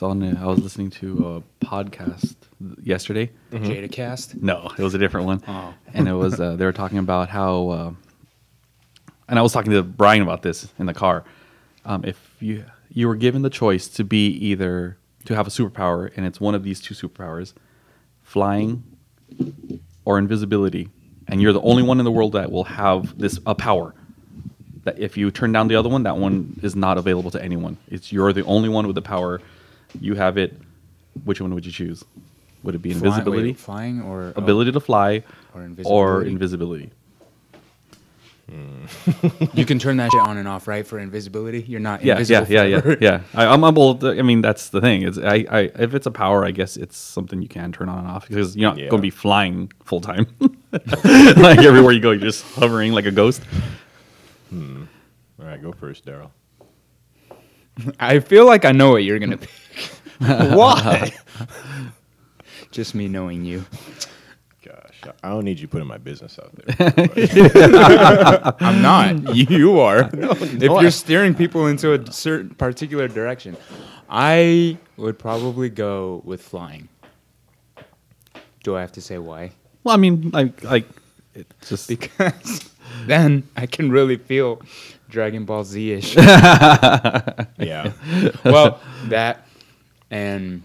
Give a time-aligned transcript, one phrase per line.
[0.00, 2.34] So on, I was listening to a podcast
[2.82, 3.30] yesterday.
[3.50, 4.34] The Jada Cast.
[4.34, 5.42] No, it was a different one.
[5.46, 5.74] Oh.
[5.92, 7.92] And it was uh, they were talking about how, uh,
[9.28, 11.24] and I was talking to Brian about this in the car.
[11.84, 16.10] Um, if you you were given the choice to be either to have a superpower,
[16.16, 17.52] and it's one of these two superpowers,
[18.22, 18.82] flying
[20.06, 20.88] or invisibility,
[21.28, 23.94] and you're the only one in the world that will have this a power.
[24.84, 27.76] That if you turn down the other one, that one is not available to anyone.
[27.88, 29.42] It's you're the only one with the power.
[30.00, 30.54] You have it.
[31.24, 32.04] Which one would you choose?
[32.62, 33.48] Would it be Fly- invisibility?
[33.48, 35.22] wait, flying or oh, ability to fly
[35.54, 36.30] Or or invisibility.
[36.30, 36.90] invisibility.
[38.50, 38.84] Hmm.
[39.56, 40.84] You can turn that shit on and off, right?
[40.84, 42.52] For invisibility, you're not Yeah, invisible.
[42.52, 42.98] yeah, yeah, yeah, forever.
[43.00, 43.20] yeah.
[43.34, 44.04] I, I'm able.
[44.04, 45.02] I mean, that's the thing.
[45.02, 47.98] Is I, I, if it's a power, I guess it's something you can turn on
[48.00, 48.88] and off because you're not Yeah.
[48.88, 50.26] going to be flying full time.
[50.72, 53.40] like everywhere you go, you're just hovering like a ghost.
[54.50, 54.82] Hmm.
[55.40, 56.30] All right, go first, Daryl.
[58.00, 59.48] I feel like I know what you're gonna pick.
[60.56, 61.12] Why?
[62.70, 63.64] Just me knowing you.
[64.64, 68.54] Gosh, I- I don't need you putting my business out there.
[68.60, 69.34] I'm not.
[69.34, 70.08] You are.
[70.12, 73.56] if no, you're steering people into a certain particular direction,
[74.08, 76.88] I would probably go with flying.
[78.62, 79.52] Do I have to say why?
[79.84, 80.86] Well, I mean, like, like
[81.34, 82.68] it's just Because
[83.06, 84.60] then I can really feel
[85.08, 86.14] Dragon Ball Z ish.
[86.16, 87.92] yeah,
[88.44, 89.46] well, that
[90.10, 90.62] and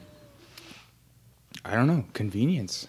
[1.63, 2.87] I don't know, convenience.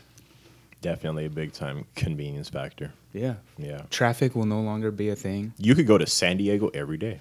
[0.83, 2.93] definitely a big time convenience factor.
[3.13, 3.35] Yeah.
[3.59, 5.53] Yeah, Traffic will no longer be a thing.
[5.59, 7.19] you could go to San Diego every day.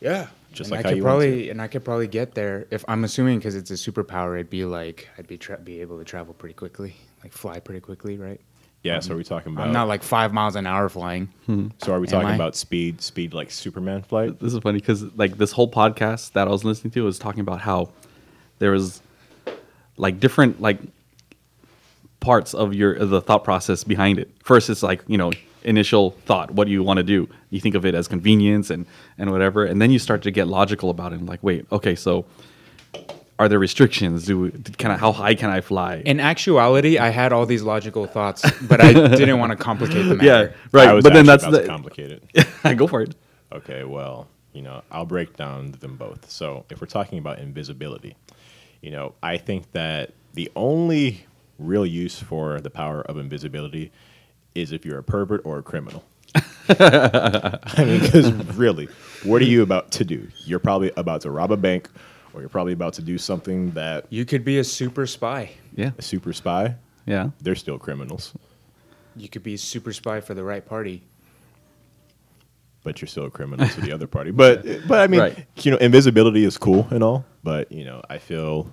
[0.00, 0.28] Yeah.
[0.52, 2.66] Just and like I how could you want probably and I could probably get there
[2.70, 4.34] if I'm assuming because it's a superpower.
[4.36, 7.80] It'd be like I'd be tra- be able to travel pretty quickly, like fly pretty
[7.80, 8.40] quickly, right?
[8.84, 9.66] Yeah, um, so are we talking about?
[9.66, 11.28] I'm not like five miles an hour flying.
[11.46, 11.68] Hmm.
[11.82, 12.34] so are we Am talking I?
[12.36, 13.02] about speed?
[13.02, 14.38] Speed like Superman flight?
[14.40, 17.40] this is funny because like this whole podcast that I was listening to was talking
[17.40, 17.90] about how
[18.58, 19.02] there was
[19.96, 20.78] like different like
[22.20, 24.30] parts of your of the thought process behind it.
[24.42, 25.32] First, it's like you know
[25.64, 27.28] initial thought, what do you want to do?
[27.50, 28.86] You think of it as convenience and
[29.18, 31.20] and whatever, and then you start to get logical about it.
[31.20, 32.26] And like, wait, okay, so
[33.38, 34.26] are there restrictions?
[34.26, 34.96] Do can I?
[34.96, 36.02] How high can I fly?
[36.04, 40.24] In actuality, I had all these logical thoughts, but I didn't want to complicate the
[40.24, 41.02] yeah, right.
[41.02, 42.76] But then actually that's about to the complicate it.
[42.76, 43.14] go for it.
[43.52, 46.30] Okay, well, you know, I'll break down them both.
[46.30, 48.16] So, if we're talking about invisibility,
[48.82, 51.26] you know, I think that the only
[51.58, 53.90] real use for the power of invisibility
[54.54, 56.04] is if you're a pervert or a criminal.
[56.68, 58.88] I mean, because really,
[59.24, 60.28] what are you about to do?
[60.44, 61.88] You're probably about to rob a bank,
[62.34, 65.50] or you're probably about to do something that You could be a super spy.
[65.74, 66.74] Yeah, a super spy.
[67.06, 67.30] yeah.
[67.40, 68.34] They're still criminals,
[69.16, 71.02] You could be a super spy for the right party.
[72.84, 74.30] But you're still a criminal to the other party.
[74.30, 75.46] But but I mean, Right.
[75.62, 78.70] you know, invisibility is cool and all, but you know, I feel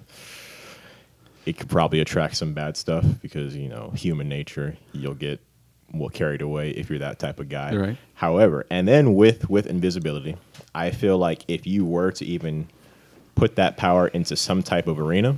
[1.46, 5.40] it could probably attract some bad stuff because you know, human nature, you'll get
[5.94, 7.76] well carried away if you're that type of guy.
[7.76, 7.98] Right.
[8.16, 10.36] However, and then with with invisibility,
[10.74, 12.68] I feel like if you were to even
[13.36, 15.38] put that power into some type of arena,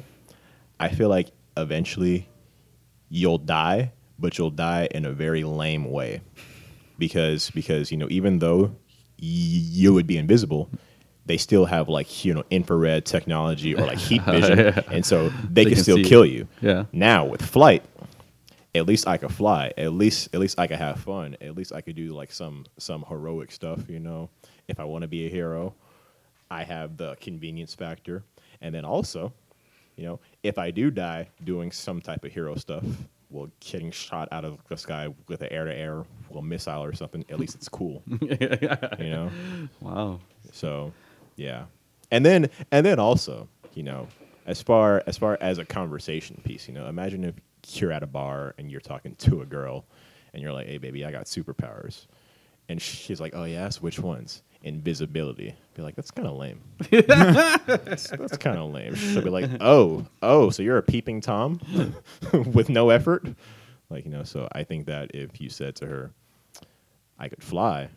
[0.79, 2.27] I feel like eventually
[3.09, 6.21] you'll die, but you'll die in a very lame way.
[6.97, 8.71] Because because you know, even though y-
[9.19, 10.69] you would be invisible,
[11.25, 14.81] they still have like you know infrared technology or like heat oh, vision, Yeah.
[14.91, 16.47] and so they, They can can still kill you.
[16.61, 16.69] you.
[16.69, 16.85] Yeah.
[16.91, 17.83] Now with flight,
[18.75, 19.73] at least I could fly.
[19.77, 21.35] At least at least I could have fun.
[21.41, 23.79] At least I could do like some some heroic stuff.
[23.89, 24.29] You know,
[24.67, 25.73] if I want to be a hero,
[26.49, 28.23] I have the convenience factor,
[28.61, 29.33] and then also,
[29.95, 32.83] you know, if I do die doing some type of hero stuff,
[33.29, 36.93] well, getting shot out of the sky with an air to air, well, missile or
[36.93, 38.01] something, at least it's cool.
[38.21, 39.31] you know,
[39.81, 40.19] Wow.
[40.51, 40.93] so
[41.35, 41.65] yeah,
[42.11, 44.07] and then and then also, you know,
[44.45, 47.35] as far as far as a conversation piece, you know, imagine if
[47.81, 49.85] you're at a bar and you're talking to a girl,
[50.33, 52.05] and you're like, "Hey, baby, I got superpowers,"
[52.69, 55.55] and she's like, "Oh yes, which ones?" Invisibility.
[55.75, 56.59] Be like, that's kind of lame.
[56.89, 58.95] that's that's kind of lame.
[58.95, 61.59] She'll be like, "Oh, oh, so you're a peeping tom
[62.53, 63.25] with no effort."
[63.89, 66.11] Like you know, so I think that if you said to her,
[67.19, 67.89] "I could fly,"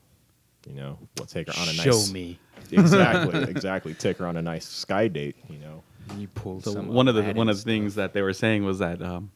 [0.69, 1.83] you know, we'll take her on a nice.
[1.83, 2.39] Show me.
[2.71, 3.95] exactly, exactly.
[3.95, 5.83] Take her on a nice sky date, you know.
[6.17, 8.79] You pulled So one of the one of the things that they were saying was
[8.81, 9.31] that um,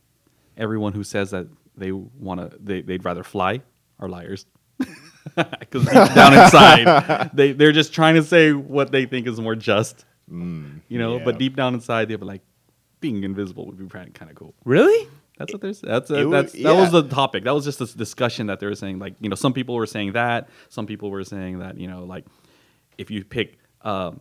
[0.56, 1.46] everyone who says that
[1.76, 3.60] they want to they, they'd rather fly
[3.98, 4.46] are liars
[5.60, 10.04] because down inside they they're just trying to say what they think is more just
[10.28, 12.42] you know but deep down inside they're like
[13.00, 15.08] being invisible would be kind of cool Really?
[15.38, 17.92] that's what there's that's It would- that's that was the topic that was just this
[17.94, 21.10] discussion that they were saying like you know some people were saying that some people
[21.10, 22.24] were saying that you know like
[22.98, 24.20] if you pick um,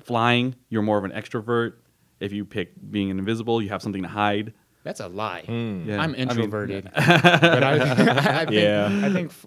[0.00, 1.74] flying you're more of an extrovert
[2.20, 4.52] If you pick being invisible, you have something to hide.
[4.84, 5.44] That's a lie.
[5.48, 5.98] Yeah.
[6.00, 7.72] I'm I mean, introverted, but I,
[8.42, 9.00] I think, Yeah.
[9.04, 9.46] I think f-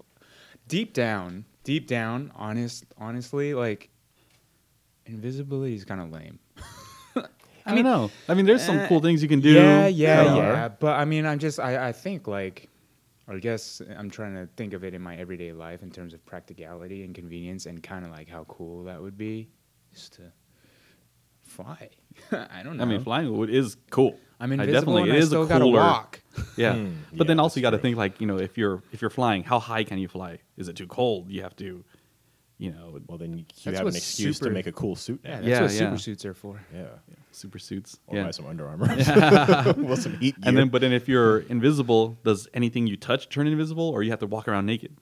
[0.70, 3.90] deep down, deep down, honest, honestly, like
[5.04, 6.38] invisibility is kind of lame.
[7.66, 8.10] I, don't know.
[8.28, 9.52] I mean, there's some uh, cool things you can do.
[9.52, 10.68] Yeah, yeah, yeah.
[10.68, 12.68] But I mean, I'm just, I, I think like,
[13.28, 16.14] or I guess I'm trying to think of it in my everyday life in terms
[16.14, 19.48] of practicality and convenience and kind of like how cool that would be,
[19.92, 20.32] just to
[21.42, 21.90] fly.
[22.32, 22.82] I don't know.
[22.82, 24.18] I mean, flying would- is cool.
[24.42, 26.20] I'm I invisible definitely- and it I is a still gotta cooler- walk.
[26.56, 27.82] Yeah, Hmm, but then yeah, also you got to true.
[27.82, 30.38] think like you know if you're if you're flying, how high can you fly?
[30.56, 31.28] Is it too cold?
[31.30, 31.84] You have to,
[32.56, 34.72] you know, Well, then you, you That's have an what excuse super- to make a
[34.72, 35.30] cool suit now.
[35.30, 35.42] Yeah, Yeah.
[35.42, 35.78] that's Yeah, what yeah.
[35.78, 36.60] super suits are for.
[36.72, 36.84] Yeah.
[37.32, 37.98] super suits.
[38.06, 38.24] Or yeah.
[38.26, 38.86] buy some Under Armour.
[39.76, 40.48] well, some heat gear.
[40.48, 44.10] And then, but then if you're invisible, does anything you touch turn invisible, or you
[44.10, 44.96] have to walk around naked?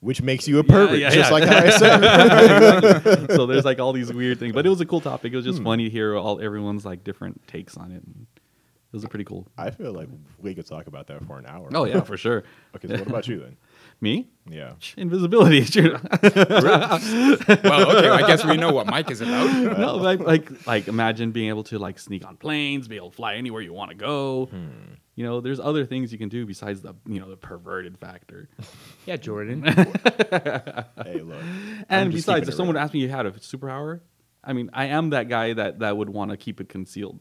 [0.00, 1.38] Which makes you a pervert, yeah, just yeah.
[1.38, 3.26] like I said.
[3.36, 5.32] so there's like all these weird things, but it was a cool topic.
[5.32, 5.50] It was Hmm.
[5.52, 8.02] just funny to hear all everyone's like different takes on it.
[8.04, 9.46] And it was a pretty cool.
[9.58, 10.08] I feel like
[10.38, 11.68] we could talk about that for an hour.
[11.74, 12.44] Oh yeah, for sure.
[12.76, 13.56] Okay, so what about you then?
[14.00, 14.74] Me, Yeah.
[14.96, 15.64] invisibility.
[15.64, 15.98] Sure.
[16.02, 19.78] well, okay, I guess we know what Mike is about.
[19.78, 23.16] no, like, like like imagine being able to like sneak on planes, be able to
[23.16, 24.46] fly anywhere you want to go.
[24.46, 24.94] Hmm.
[25.18, 28.48] You know, there's other things you can do besides the you know the perverted factor.
[29.04, 29.62] Yeah, Jordan.
[29.64, 31.42] Hey, look.
[31.88, 32.84] And besides, if someone real.
[32.84, 34.00] asked me you had a superpower,
[34.44, 37.18] I mean, I am that guy that that would want to keep it concealed.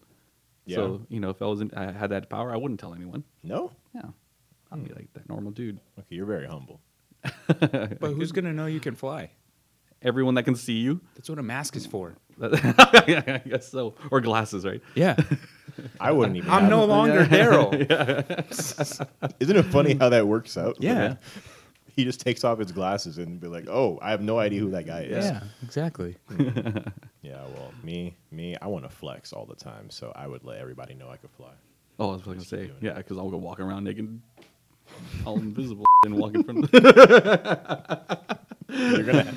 [0.65, 0.75] Yeah.
[0.75, 3.23] So you know, if I was in, I had that power, I wouldn't tell anyone.
[3.41, 3.71] No?
[3.95, 4.01] Yeah,
[4.71, 4.95] I'd be hmm.
[4.95, 5.79] like that normal dude.
[5.97, 6.81] Okay, you're very humble.
[7.47, 9.31] but who's gonna know you can fly?
[10.03, 12.15] Everyone that can see you, That's what a mask is for.
[12.39, 14.81] I guess so, or glasses, right?
[14.94, 15.15] Yeah,
[16.00, 16.50] I wouldn't even.
[16.50, 16.88] I'm no it.
[16.88, 17.71] longer Daryl.
[19.39, 20.77] Isn't it funny how that works out?
[20.79, 21.15] Yeah.
[21.95, 24.69] He just takes off his glasses and be like, "Oh, I have no idea who
[24.71, 26.15] that guy is." Yeah, exactly.
[27.24, 30.59] Yeah, well, me, me, I want to flex all the time, so I would let
[30.59, 31.51] everybody know I could fly.
[32.00, 34.21] Oh, I was gonna say, yeah, because I'll go walking around naked,
[35.25, 36.63] all invisible, and walk in front.
[36.73, 38.18] Of
[38.69, 39.33] You're gonna,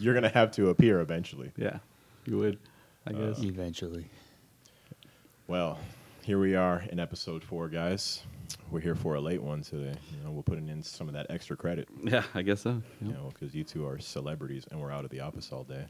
[0.00, 1.52] you're gonna have to appear eventually.
[1.56, 1.78] yeah,
[2.24, 2.58] you would,
[3.06, 3.42] I Uh, guess.
[3.44, 4.06] Eventually.
[5.48, 5.78] Well,
[6.22, 8.22] here we are in episode four, guys.
[8.70, 9.98] We're here for a late one today.
[10.12, 11.88] You know, we're putting in some of that extra credit.
[12.04, 12.82] yeah, I guess so.
[13.00, 15.86] You know, because you two are celebrities and we're out of the office all day.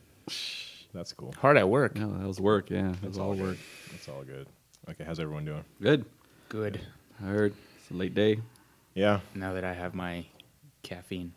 [0.94, 1.34] That's cool.
[1.40, 1.96] Hard at work.
[1.96, 2.70] No, that was work.
[2.70, 3.56] Yeah, that was That's all work.
[3.90, 4.46] That's all good.
[4.90, 5.64] Okay, how's everyone doing?
[5.82, 6.04] Good.
[6.48, 6.80] Good.
[7.20, 8.38] I heard it's a late day.
[8.94, 10.24] Yeah, Now that I have my
[10.84, 11.32] caffeine.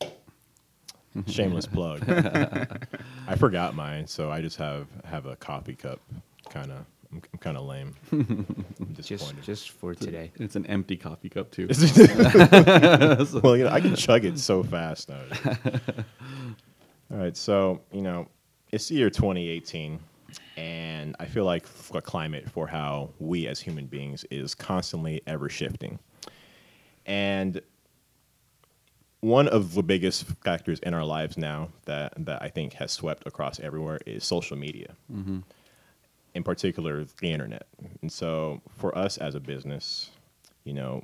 [1.26, 2.04] shameless plug.
[2.08, 6.00] I forgot mine, so I just have have a coffee cup.
[6.48, 7.94] Kind of, I'm, I'm kind of lame.
[8.12, 9.44] I'm Just disappointed.
[9.44, 10.30] just for today.
[10.36, 11.66] It's an empty coffee cup too.
[13.42, 15.22] well, you know, I can chug it so fast now.
[17.12, 18.28] All right, so you know,
[18.70, 19.98] it's the year 2018,
[20.56, 25.48] and I feel like the climate for how we as human beings is constantly ever
[25.48, 25.98] shifting.
[27.06, 27.60] And
[29.20, 33.26] one of the biggest factors in our lives now that that I think has swept
[33.26, 34.94] across everywhere is social media.
[35.12, 35.38] Mm-hmm.
[36.34, 37.66] In particular, the internet.
[38.02, 40.10] And so, for us as a business,
[40.64, 41.02] you know,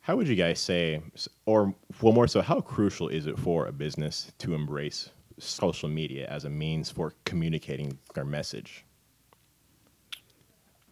[0.00, 1.02] how would you guys say,
[1.46, 6.26] or well, more so, how crucial is it for a business to embrace social media
[6.28, 8.84] as a means for communicating their message?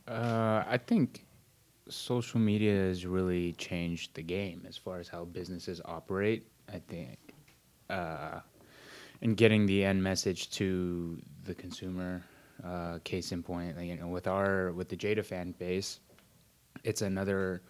[0.07, 1.25] Uh, I think
[1.89, 6.47] social media has really changed the game as far as how businesses operate.
[6.73, 7.19] I think,
[7.89, 8.41] uh,
[9.23, 12.23] and getting the end message to the consumer.
[12.67, 16.01] Uh, case in point, you know, with our with the Jada fan base,
[16.83, 17.63] it's another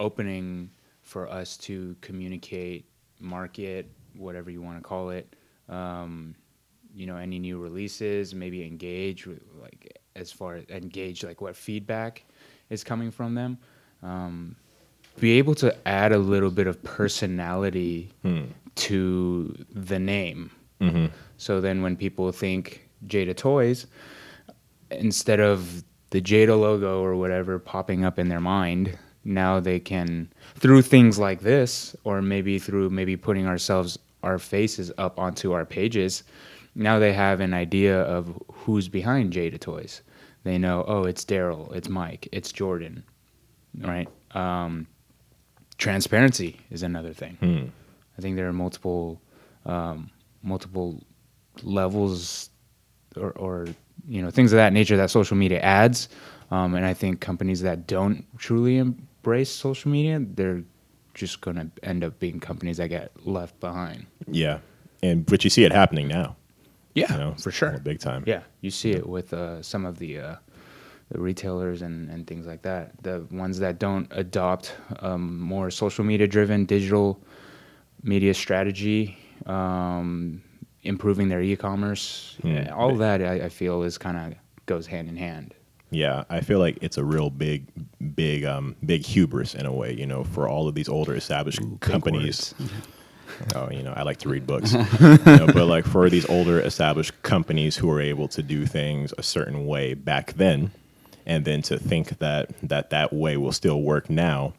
[0.00, 0.70] opening
[1.02, 2.84] for us to communicate,
[3.20, 5.36] market, whatever you want to call it.
[5.68, 6.34] Um,
[6.92, 11.54] you know, any new releases, maybe engage with like as far as engage like what
[11.54, 12.24] feedback
[12.70, 13.56] is coming from them.
[14.02, 14.56] Um,
[15.20, 18.12] be able to add a little bit of personality
[18.76, 20.50] to the name.
[21.36, 23.86] So then when people think Jada Toys,
[24.90, 30.32] instead of the Jada logo or whatever popping up in their mind, now they can
[30.56, 35.64] through things like this, or maybe through maybe putting ourselves our faces up onto our
[35.64, 36.24] pages,
[36.74, 40.02] now they have an idea of who's behind Jada Toys.
[40.44, 43.04] They know, oh, it's Daryl, it's Mike, it's Jordan,
[43.78, 44.08] right?
[44.32, 44.86] Um,
[45.76, 47.36] transparency is another thing.
[48.16, 49.20] I think there are multiple
[49.66, 50.10] um,
[50.42, 51.02] multiple
[51.62, 52.48] levels
[53.16, 53.66] or, or
[54.08, 56.08] you know things of that nature that social media adds.
[56.50, 60.64] Um, and I think companies that don't truly embrace social media, they're
[61.14, 64.06] just going to end up being companies that get left behind.
[64.26, 64.58] Yeah,
[65.02, 66.36] and but you see it happening now.
[66.94, 67.78] Yeah, you know, for sure.
[67.78, 68.24] big time.
[68.26, 70.36] Yeah, you see it with uh, some of the uh,
[71.10, 73.02] the retailers and, and things like that.
[73.02, 77.20] The ones that don't adopt um, more social media driven digital
[78.02, 80.42] media strategy, um,
[80.82, 85.16] improving their e-commerce, yeah, all that I, I feel is kind of goes hand in
[85.16, 85.54] hand.
[85.90, 87.66] Yeah, I feel like it's a real big,
[88.14, 89.92] big, um, big hubris in a way.
[89.92, 92.54] You know, for all of these older established companies.
[93.54, 96.60] Oh, you know, I like to read books, You know, but like for these older
[96.60, 100.72] established companies who are able to do things a certain way back then,
[101.24, 104.52] and then to think that that that way will still work now,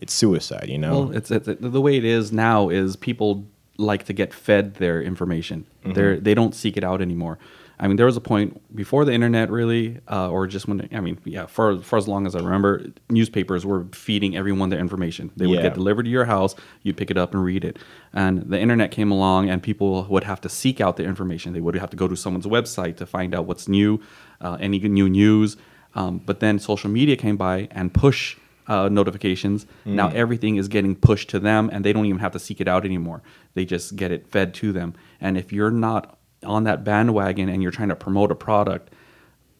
[0.00, 0.68] it's suicide.
[0.68, 1.00] You know.
[1.00, 3.46] Well, it's, it's the way it is now is people
[3.78, 5.64] like to get fed their information.
[5.84, 7.38] They're they don't seek it out anymore.
[7.80, 11.00] I mean, there was a point before the internet, really, uh, or just when I
[11.00, 15.30] mean, yeah, for for as long as I remember, newspapers were feeding everyone their information.
[15.36, 15.62] They would Yeah.
[15.62, 17.78] get delivered to your house, you'd pick it up and read it.
[18.12, 21.52] And the internet came along, and people would have to seek out the information.
[21.52, 24.00] They would have to go to someone's website to find out what's new,
[24.40, 25.56] uh, any new news.
[25.94, 28.36] Um, but then social media came by and push
[28.68, 29.66] uh, notifications.
[29.84, 32.68] Now everything is getting pushed to them, and they don't even have to seek it
[32.68, 33.22] out anymore.
[33.54, 34.94] They just get it fed to them.
[35.20, 38.92] And if you're not on that bandwagon and you're trying to promote a product,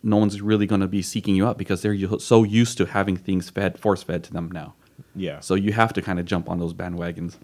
[0.02, 3.16] no one's really going to be seeking you out because they're so used to having
[3.16, 4.74] things fed, force fed to them now.
[5.16, 5.40] yeah.
[5.40, 7.36] So you have to kind of jump on those bandwagons.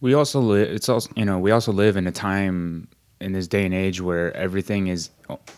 [0.00, 0.68] We also live.
[0.68, 2.88] It's also you know we also live in a time
[3.20, 5.10] in this day and age where everything is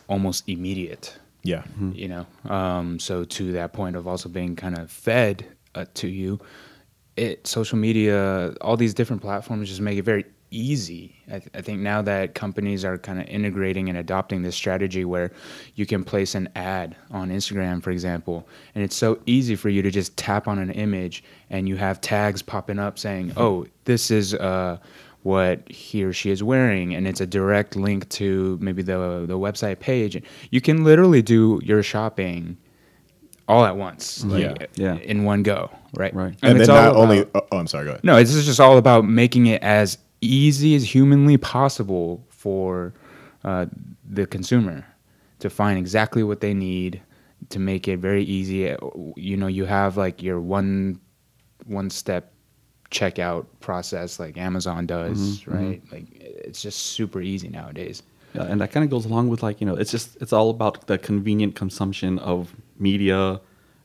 [0.09, 1.17] almost immediate.
[1.47, 1.63] Yeah.
[1.93, 6.09] you know um, so to that point of also being kind of fed uh, to
[6.09, 6.41] you
[7.17, 11.17] it social media all these different platforms just make it very easy.
[11.27, 15.05] I, th- I think now that companies are kind of integrating and adopting this strategy
[15.05, 15.33] where
[15.75, 19.83] you can place an ad on instagram for example and it's so easy for you
[19.83, 24.11] to just tap on an image and you have tags popping up saying oh this
[24.11, 24.79] is uh,
[25.27, 29.39] what he or she is wearing and it's a direct link to maybe the the
[29.47, 30.13] website page
[30.55, 32.57] you can literally do your shopping
[33.49, 34.67] all at once like, Yeah.
[34.85, 34.97] Yeah.
[35.13, 35.71] in one go
[36.03, 36.35] right Right.
[36.43, 37.19] And, it's then all not only.
[37.21, 37.85] about- Oh, I'm sorry.
[37.87, 38.05] Go ahead.
[38.05, 42.95] no this is just all about making it as easy as humanly possible for
[43.45, 43.67] uh,
[44.19, 44.85] the consumer
[45.43, 47.01] to find exactly what they need
[47.51, 48.61] to make it very easy
[49.29, 50.99] you know you have like your one
[51.67, 52.33] one step
[52.91, 55.65] checkout process like Amazon does, mm-hmm, mm-hmm.
[55.65, 55.83] right?
[55.93, 58.03] Like it's just super easy nowadays.
[58.35, 60.51] Yeah, and that kind of goes along with like you know it's just it's all
[60.51, 63.41] about the convenient consumption of media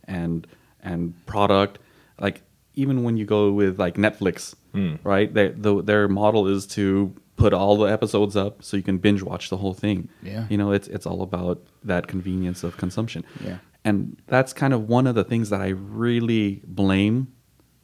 [0.05, 0.45] and
[0.83, 1.79] and product
[2.19, 2.41] like
[2.75, 4.97] even when you go with like netflix mm.
[5.03, 8.97] right their the, their model is to put all the episodes up so you can
[8.97, 10.45] binge watch the whole thing Yeah.
[10.49, 13.57] you know it's it's all about that convenience of consumption Yeah.
[13.85, 17.31] and that's kind of one of the things that i really blame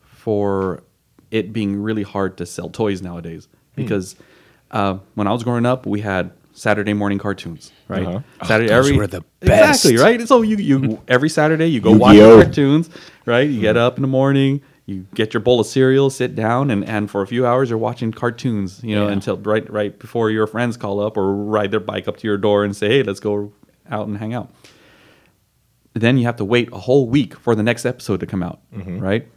[0.01, 0.83] for
[1.31, 4.15] it being really hard to sell toys nowadays because
[4.71, 8.05] uh, when I was growing up, we had Saturday morning cartoons, right?
[8.05, 8.45] Uh-huh.
[8.45, 10.27] Saturday those every were the exactly right.
[10.27, 12.41] So you you every Saturday you go watch Yu-Gi-Oh!
[12.43, 12.89] cartoons,
[13.25, 13.47] right?
[13.49, 16.83] You get up in the morning, you get your bowl of cereal, sit down, and
[16.85, 19.13] and for a few hours you're watching cartoons, you know, Yeah.
[19.13, 22.37] until right right before your friends call up or ride their bike up to your
[22.37, 23.51] door and say, hey, let's go
[23.91, 24.49] out and hang out.
[25.93, 28.59] Then you have to wait a whole week for the next episode to come out,
[28.71, 29.27] right?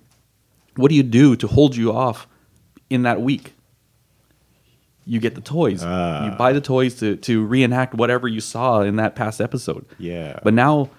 [0.81, 2.27] What do you do to hold you off
[2.89, 3.55] in that week?
[5.05, 5.83] You get the toys.
[5.85, 6.27] Ah.
[6.27, 9.85] You buy the toys to, to reenact whatever you saw in that past episode.
[9.99, 10.39] Yeah.
[10.43, 10.91] But now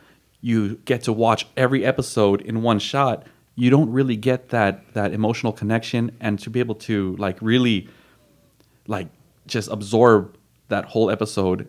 [0.42, 3.26] you get to watch every episode in one shot.
[3.56, 7.88] You don't really get that that emotional connection and to be able to like really
[8.88, 9.08] like
[9.46, 10.36] just absorb
[10.70, 11.68] that whole episode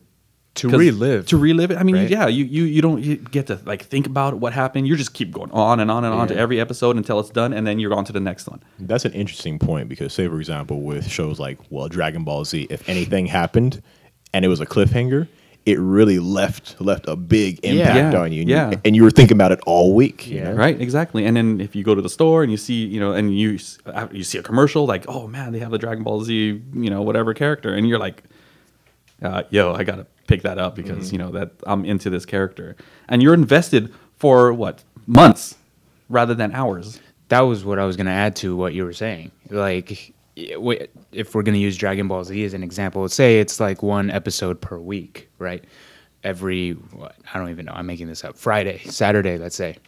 [0.56, 1.26] To 'Cause relive.
[1.28, 2.10] to relive it i mean right?
[2.10, 5.14] yeah you, you you don't you get to like think about what happened you just
[5.14, 7.78] keep going on and on and on to every episode until it's done and then
[7.78, 11.08] you're on to the next one That's an interesting point because, say, for example, with
[11.08, 13.80] shows like, well, Dragon Ball Z, if anything happened
[14.34, 15.26] and it was a cliffhanger,
[15.64, 18.20] it really left left a big impact Yeah.
[18.20, 18.42] on you.
[18.42, 18.70] And, Yeah.
[18.72, 18.80] you.
[18.84, 20.26] and you were thinking about it all week.
[20.28, 20.50] you Yeah.
[20.50, 20.56] know?
[20.56, 23.12] right exactly and then if you go to the store and you see you know
[23.12, 26.22] and you uh, you see a commercial like oh man they have the dragon ball
[26.24, 28.22] z you know whatever character and you're like
[29.22, 31.14] uh, yo i gotta pick that up because Mm-hmm.
[31.14, 32.76] you know that i'm into this character
[33.08, 35.56] and you're invested for what months
[36.08, 38.92] rather than hours that was what I was going to add to what you were
[38.92, 39.30] saying.
[39.48, 43.82] Like, if we're going to use Dragon Ball Z as an example, say it's like
[43.82, 45.64] one episode per week, right?
[46.22, 48.36] Every, what, I don't even know, I'm making this up.
[48.36, 49.78] Friday, Saturday, let's say.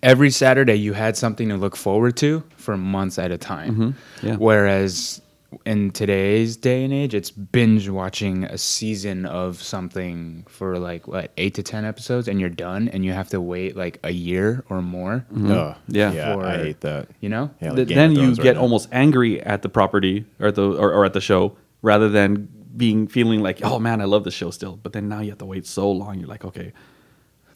[0.00, 3.96] Every Saturday, you had something to look forward to for months at a time.
[4.22, 4.36] yeah.
[4.36, 5.20] Whereas
[5.64, 11.32] in today's day and age, it's binge watching a season of something for like, what,
[11.36, 14.64] eight to 10 episodes, and you're done, and you have to wait like a year
[14.68, 15.26] or more.
[15.34, 15.76] Ugh.
[15.88, 16.12] Yeah.
[16.12, 17.08] yeah, For- I hate that.
[17.20, 17.50] You know?
[17.60, 18.62] Yeah, like Th- then you Thrones right get now.
[18.62, 22.48] almost angry at the property or at the or, or at the show rather than
[22.76, 24.76] being feeling like, oh man, I love the show still.
[24.82, 26.18] But then now you have to wait so long.
[26.18, 26.72] You're like, okay,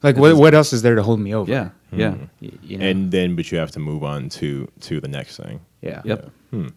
[0.03, 1.51] Like what what else is there to hold me over?
[1.51, 2.25] yeah, yeah, hmm.
[2.41, 2.87] Y- you know.
[2.87, 5.59] And then, but you have to move on to to the next thing.
[5.83, 6.03] yeah.
[6.05, 6.69] yep, hmm.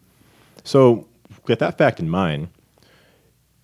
[0.64, 1.08] So,
[1.48, 2.50] with that fact in mind,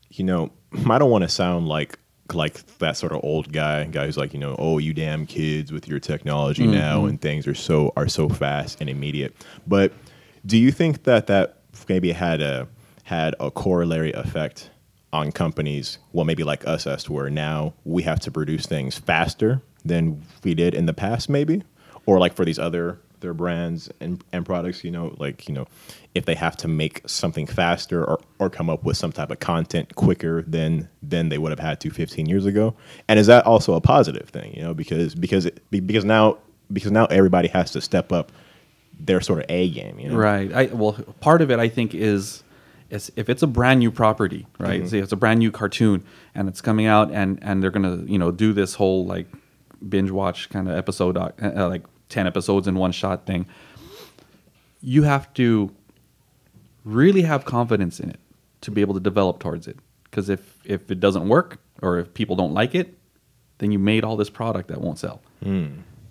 [0.10, 0.52] you know,
[0.90, 2.00] I don't want to sound like
[2.34, 5.72] like that sort of old guy, guy who's like, you know, oh, you damn kids
[5.72, 7.08] with your technology now, mm-hmm.
[7.08, 9.36] and things are so are so fast and immediate.
[9.66, 9.94] But
[10.46, 12.68] do you think that that maybe had a
[13.04, 14.70] had a corollary effect
[15.14, 16.00] on companies?
[16.12, 20.22] Well, maybe like us, as to where now we have to produce things faster than
[20.44, 21.64] we did in the past, maybe,
[22.06, 25.66] or like for these other their brands and, and products, you know, like, you know,
[26.14, 29.40] if they have to make something faster or, or come up with some type of
[29.40, 32.76] content quicker than than they would have had to 15 years ago.
[33.08, 36.38] And is that also a positive thing, you know, because because it, because now
[36.72, 38.32] because now everybody has to step up
[39.00, 40.16] their sort of A game, you know.
[40.16, 40.52] right.
[40.52, 42.44] I well, part of it I think is.
[42.90, 44.88] is if it's a brand new property, right?
[44.88, 48.18] Say it's a brand new cartoon and it's coming out, and and they're gonna you
[48.18, 49.28] know do this whole like
[49.88, 51.32] binge watch kind of episode, uh,
[51.70, 53.46] like ten episodes in one shot thing.
[54.82, 55.72] You have to
[56.84, 58.20] really have confidence in it
[58.62, 59.78] to be able to develop towards it.
[60.04, 62.98] Because if if it doesn't work or if people don't like it,
[63.60, 65.22] then you made all this product that won't sell.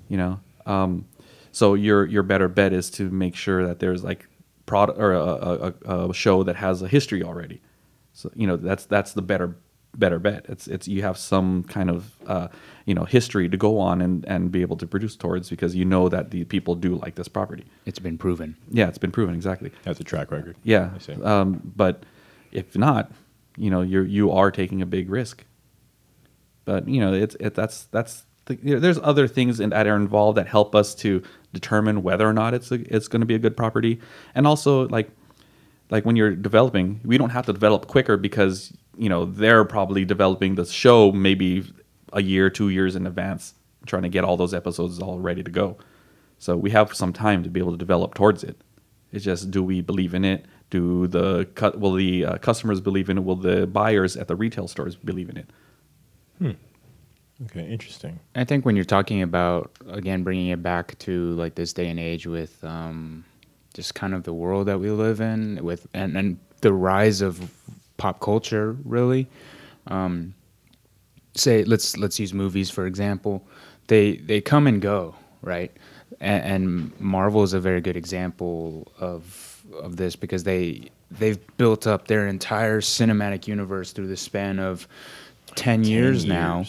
[0.08, 1.06] You know, um,
[1.52, 4.28] so your your better bet is to make sure that there's like
[4.66, 7.60] product or a, a, a- a show that has a history already.
[8.12, 9.56] So you know that's that's the better
[9.98, 10.46] better bet.
[10.48, 12.48] It's it's you have some kind of uh,
[12.84, 15.84] you know history to go on and and be able to produce towards because you
[15.84, 17.64] know that the people do like this property.
[17.84, 18.56] It's been proven.
[18.70, 19.72] Yeah, it's been proven exactly.
[19.84, 20.56] That's a track record.
[20.62, 20.90] Yeah.
[20.94, 21.14] I see.
[21.22, 22.04] Um, but
[22.52, 23.12] if not,
[23.56, 25.44] you know, you're you are taking a big risk.
[26.64, 29.86] But you know, it's it, that's that's the, you know, there's other things in, that
[29.86, 31.22] are involved that help us to
[31.52, 34.00] determine whether or not it's a, it's going to be a good property,
[34.34, 35.10] and also like
[35.90, 40.04] like when you're developing, we don't have to develop quicker because you know they're probably
[40.04, 41.64] developing the show maybe
[42.12, 43.54] a year, two years in advance,
[43.86, 45.76] trying to get all those episodes all ready to go.
[46.38, 48.60] So we have some time to be able to develop towards it.
[49.12, 50.46] It's just do we believe in it?
[50.70, 53.24] Do the cu- will the uh, customers believe in it?
[53.24, 55.50] Will the buyers at the retail stores believe in it?
[56.38, 56.50] Hmm.
[57.44, 58.18] Okay, interesting.
[58.34, 62.00] I think when you're talking about again bringing it back to like this day and
[62.00, 63.24] age with um,
[63.74, 67.50] just kind of the world that we live in with and, and the rise of
[67.96, 69.28] pop culture really.
[69.86, 70.34] Um,
[71.34, 73.46] say let's let's use movies for example.
[73.88, 75.14] They they come and go
[75.46, 75.70] right?
[76.20, 81.86] And, and Marvel is a very good example of of this because they they've built
[81.86, 84.86] up their entire cinematic universe through the span of
[85.54, 86.24] 10, years.
[86.24, 86.64] now.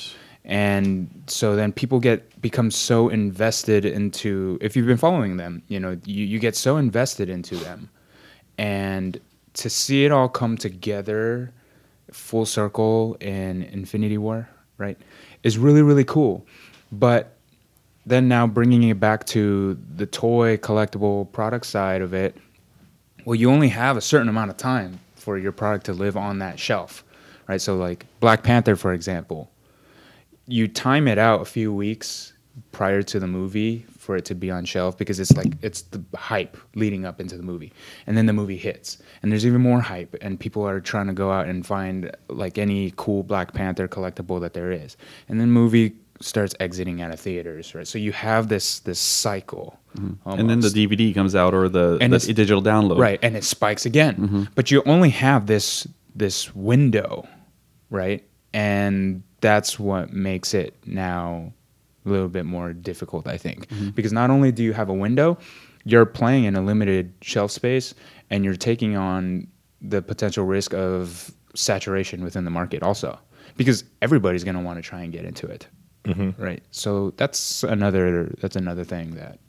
[0.46, 5.80] And so then people get become so invested into if you've been following them you
[5.80, 7.90] know you, you get so invested into them.
[8.58, 9.20] And
[9.58, 11.52] to see it all come together
[12.12, 14.98] full circle in infinity war right
[15.44, 16.46] is really really cool.
[16.92, 17.34] But
[18.06, 22.38] then now bringing it back to the toy collectible product side of it
[23.26, 26.40] well you only have a certain amount of time for your product to live on
[26.40, 27.04] that shelf
[27.48, 27.60] right?
[27.62, 29.52] So like black panther for example
[30.46, 32.34] you time it out a few weeks
[32.72, 36.02] prior to the movie for it to be on shelf because it's like it's the
[36.16, 37.74] hype leading up into the movie
[38.08, 41.14] and then the movie hits and there's even more hype and people are trying to
[41.14, 44.96] go out and find like any cool black panther collectible that there is
[45.28, 49.78] and then movie starts exiting out of theaters right so you have this this cycle
[50.00, 50.40] mm-hmm.
[50.40, 50.70] And then the.
[50.70, 53.00] DVD comes out or the, And the digital download.
[53.00, 54.16] Right, and it spikes again.
[54.16, 54.44] Mm-hmm.
[54.54, 57.28] But you only have this this window,
[57.90, 58.24] right?
[58.54, 61.54] And that's what makes it now
[62.08, 63.68] a little bit more difficult, I think.
[63.96, 65.38] Because not only do you have a window,
[65.84, 67.94] you're playing in a limited shelf space
[68.30, 69.48] and you're taking on
[69.82, 73.20] the potential risk of saturation within the market also.
[73.56, 75.68] Because everybody's going to want to try and get into it.
[76.38, 76.64] Right.
[76.72, 79.40] So that's another that's another thing that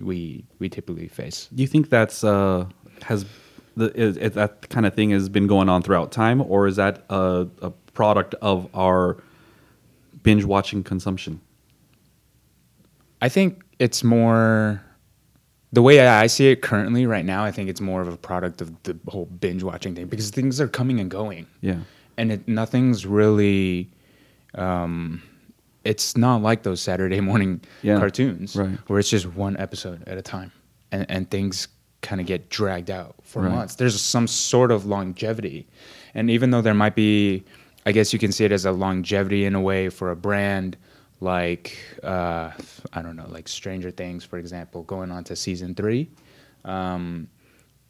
[0.00, 1.48] we we typically face.
[1.54, 2.66] Do you think that's uh,
[3.02, 3.24] has
[3.76, 6.76] the is, is that kind of thing has been going on throughout time, or is
[6.76, 9.16] that a, a product of our
[10.22, 11.40] binge watching consumption?
[13.24, 14.82] I think it's more
[15.72, 17.42] the way I see it currently right now.
[17.42, 20.60] I think it's more of a product of the whole binge watching thing because things
[20.60, 21.78] are coming and going, Yeah.
[22.18, 23.90] and it, nothing's really.
[24.54, 25.22] Um,
[25.84, 28.78] it's not like those Saturday morning Yeah, cartoons right.
[28.88, 30.52] where it's just one episode at a time,
[30.92, 31.68] and and things
[32.02, 33.50] kind of get dragged out for Right.
[33.52, 33.74] months.
[33.76, 35.66] There's some sort of longevity,
[36.14, 37.42] and even though there might be,
[37.86, 40.76] I guess you can see it as a longevity in a way for a brand
[41.24, 42.50] like uh,
[42.92, 46.10] I don't know, like Stranger Things, for example, going on to season three.
[46.64, 47.28] Um,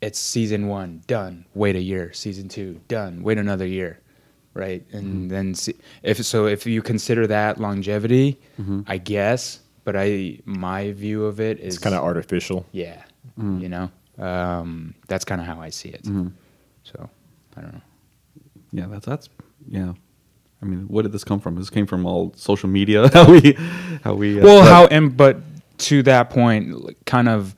[0.00, 1.44] it's season one done.
[1.54, 2.12] Wait a year.
[2.12, 3.22] Season two done.
[3.22, 4.00] Wait another year.
[4.54, 4.84] right?
[4.92, 5.28] And Mm-hmm.
[5.28, 8.82] then see, if so, if you consider that longevity, Mm-hmm.
[8.86, 9.60] I guess.
[9.84, 12.64] But I, my view of it is kind of artificial.
[12.72, 13.02] yeah,
[13.38, 13.58] Mm-hmm.
[13.60, 16.04] you know, um, that's kind of how I see it.
[16.84, 17.10] So
[17.56, 17.80] I don't know.
[18.72, 19.28] Yeah, that's that's
[19.68, 19.92] yeah.
[20.64, 21.56] I mean, where did this come from?
[21.56, 23.08] This came from all social media.
[23.12, 23.52] How we,
[24.02, 24.40] how we.
[24.40, 25.36] Uh, well but- how and but
[25.78, 26.74] to that point
[27.06, 27.54] kind of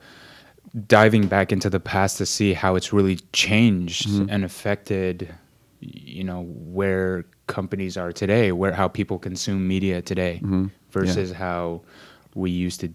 [0.87, 4.29] diving back into the past to see how it's really changed Mm-hmm.
[4.29, 5.33] and affected
[5.79, 10.65] you know where companies are today where how people consume media today Mm-hmm.
[10.91, 11.81] versus how
[12.35, 12.89] we used to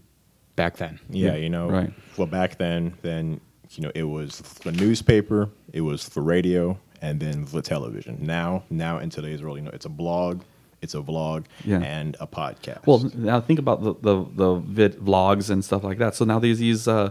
[0.56, 1.92] back then Yeah, Yeah, you know, right.
[2.18, 7.20] well back then, then you know it was the newspaper, it was the radio, and
[7.20, 8.16] then the television.
[8.20, 10.40] Now, now in today's world, you know, it's a blog,
[10.80, 11.80] it's a vlog, Yeah.
[11.80, 12.86] and a podcast.
[12.86, 16.14] Well, now think about the the, the vid vlogs and stuff like that.
[16.14, 17.10] So now there's these uh,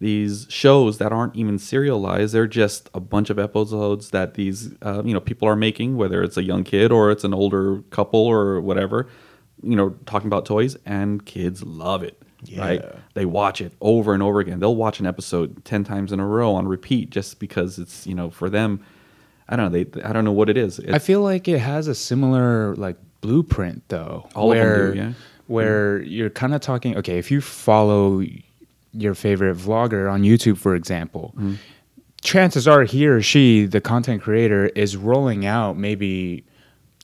[0.00, 2.32] these shows that aren't even serialized.
[2.34, 6.22] They're just a bunch of episodes that these uh, you know people are making, whether
[6.22, 9.08] it's a young kid or it's an older couple or whatever.
[9.62, 12.22] You know, talking about toys, and kids love it.
[12.56, 12.80] Right?
[12.80, 12.92] Yeah.
[13.14, 14.60] They watch it over and over again.
[14.60, 18.14] They'll watch an episode ten times in a row on repeat just because it's you
[18.14, 18.84] know for them.
[19.48, 19.82] I don't know.
[19.84, 20.80] They I don't know what it is.
[20.92, 24.98] i feel like it has a similar like blueprint though All of them where do,
[24.98, 25.12] yeah.
[25.46, 28.22] where you're kind of talking okay if you follow
[28.92, 31.54] your favorite vlogger on youtube for example Mm-hmm.
[32.20, 36.44] chances are he or she the content creator is rolling out maybe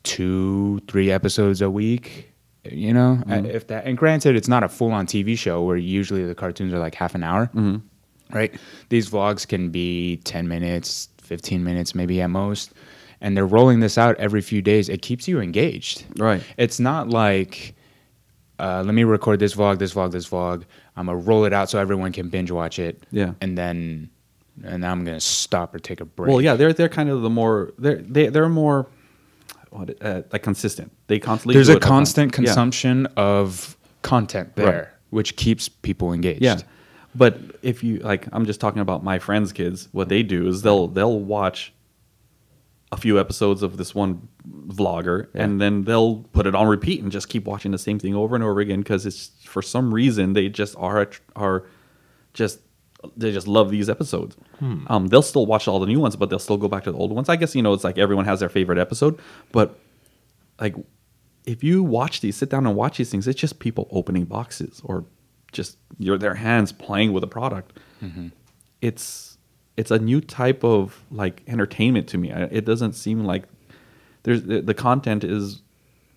[0.03, 2.31] two three episodes a week
[2.65, 3.47] you know Mm-hmm.
[3.47, 6.79] if that and granted it's not a full-on tv show where usually the cartoons are
[6.79, 7.79] like half an hour Mm-hmm.
[8.37, 8.55] right
[8.89, 12.73] these vlogs can be 10 minutes 15 minutes maybe at most
[13.21, 16.43] and they're rolling this out every few days it keeps you engaged Right.
[16.57, 17.75] it's not like
[18.59, 20.65] uh, let me record this vlog this vlog this vlog
[20.97, 23.33] i'm gonna roll it out so everyone can binge watch it Yeah.
[23.41, 24.11] and then
[24.63, 27.31] and i'm gonna stop or take a break Well, yeah, they're they're kind of the
[27.31, 28.87] more they're they, they're more
[29.71, 30.93] what uh, like consistent.
[31.09, 31.89] They constantly there's a it all the time.
[31.91, 32.37] constant Yeah.
[32.37, 34.89] consumption of content there Right.
[35.11, 36.59] which keeps people engaged Yeah.
[37.15, 39.89] But if you like, I'm just talking about my friends' kids.
[39.93, 41.73] What they do is they'll they'll watch
[42.93, 47.11] a few episodes of this one vlogger, and then they'll put it on repeat and
[47.13, 50.33] just keep watching the same thing over and over again because it's for some reason
[50.33, 51.65] they just are are
[52.33, 52.61] just
[53.17, 54.37] they just love these episodes.
[54.89, 56.99] Um, they'll still watch all the new ones, but they'll still go back to the
[56.99, 57.29] old ones.
[57.29, 59.19] I guess you know it's like everyone has their favorite episode,
[59.53, 59.79] but
[60.61, 60.75] like
[61.45, 64.81] if you watch these, sit down and watch these things, it's just people opening boxes
[64.85, 65.05] or
[65.55, 67.79] just your their hands playing with a product.
[68.03, 68.29] Mm-hmm.
[68.83, 69.39] It's
[69.77, 72.31] it's a new type of like entertainment to me.
[72.33, 73.45] I- It doesn't seem like
[74.25, 75.63] there's the, the content is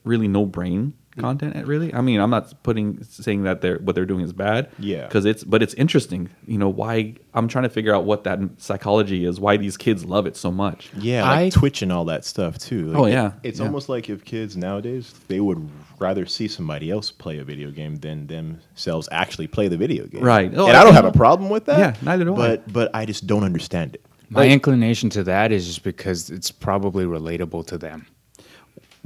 [0.04, 1.66] really no brain content.
[1.68, 4.70] Really, I mean, I'm not putting saying that they're what they're doing is bad.
[4.80, 5.06] Yeah.
[5.08, 6.30] because it's but it's interesting.
[6.46, 7.16] You know why?
[7.34, 9.40] I'm trying to figure out what that psychology is.
[9.40, 10.90] Why these kids love it so much.
[10.98, 12.88] Yeah, like I- Twitch and all that stuff too.
[12.88, 13.66] Like, Oh, it- yeah, it's yeah.
[13.66, 17.96] almost like if kids nowadays they would rather see somebody else play a video game
[17.98, 20.24] than themselves actually play the video game.
[20.24, 20.52] Right.
[20.56, 21.80] Oh, and I I don't have a problem with that.
[21.80, 22.38] Yeah, neither do I.
[22.38, 24.06] But but I just don't understand it.
[24.30, 28.06] my Like- inclination to that is just because it's probably relatable to them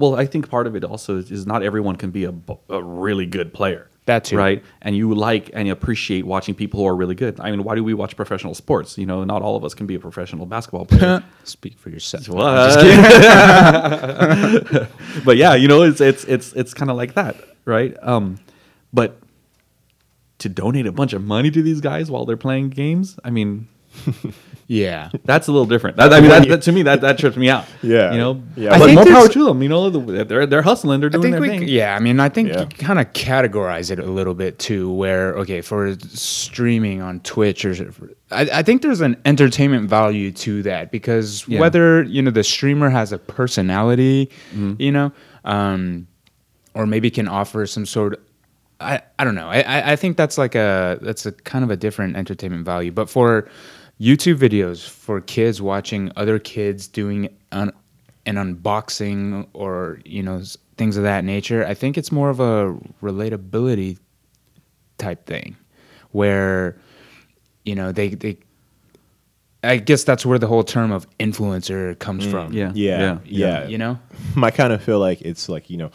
[0.02, 2.34] Well, I think part of it also is, not everyone can be a
[2.82, 3.88] really good player.
[4.06, 4.36] That too.
[4.36, 4.64] right?
[4.82, 7.40] And you like and you appreciate watching people who are really good.
[7.40, 8.98] I mean, why do we watch professional sports?
[8.98, 11.24] You know, not all of us can be a professional basketball player.
[11.44, 12.28] speak for yourself
[15.24, 17.36] but yeah, you know, it's it's it's it's kind of like that,
[17.66, 17.96] right?
[18.02, 18.40] Um,
[18.92, 19.20] but
[20.40, 23.68] to donate a bunch of money to these guys while they're playing games, I mean,
[24.68, 25.98] yeah that's a little different.
[25.98, 27.66] That, I mean, that, that- to me, that that trips me out.
[27.82, 28.12] Yeah.
[28.14, 28.42] you know.
[28.56, 28.78] Yeah.
[28.78, 29.62] but I more power to them.
[29.62, 31.00] You know, the- they're they're hustling.
[31.02, 31.68] They're doing their we, thing.
[31.68, 32.62] yeah, I mean, I think Yeah.
[32.62, 37.66] you kind of categorize it a little bit too, where okay, for streaming on Twitch
[37.66, 37.76] or,
[38.32, 41.60] I, I think there's an entertainment value to that because Yeah.
[41.60, 44.74] whether you know the streamer has a personality, Mm-hmm.
[44.82, 45.12] you know,
[45.44, 46.08] um,
[46.74, 48.14] or maybe can offer some sort.
[48.14, 48.20] of
[48.80, 49.48] I, I don't know.
[49.50, 52.92] I, I- I think that's like a that's a kind of a different entertainment value.
[52.92, 53.48] But for
[54.02, 57.72] YouTube videos for kids watching other kids doing un,
[58.26, 62.40] an unboxing or you know s- things of that nature, I think it's more of
[62.40, 64.00] a relatability
[64.98, 65.56] type thing,
[66.12, 66.78] where
[67.64, 68.38] you know they they.
[69.64, 72.32] I guess that's where the whole term of influencer comes mm.
[72.32, 72.54] from.
[72.54, 73.68] Yeah, Yeah, yeah, yeah.
[73.68, 74.00] You know.
[74.42, 75.92] I kind of feel like it's like you know,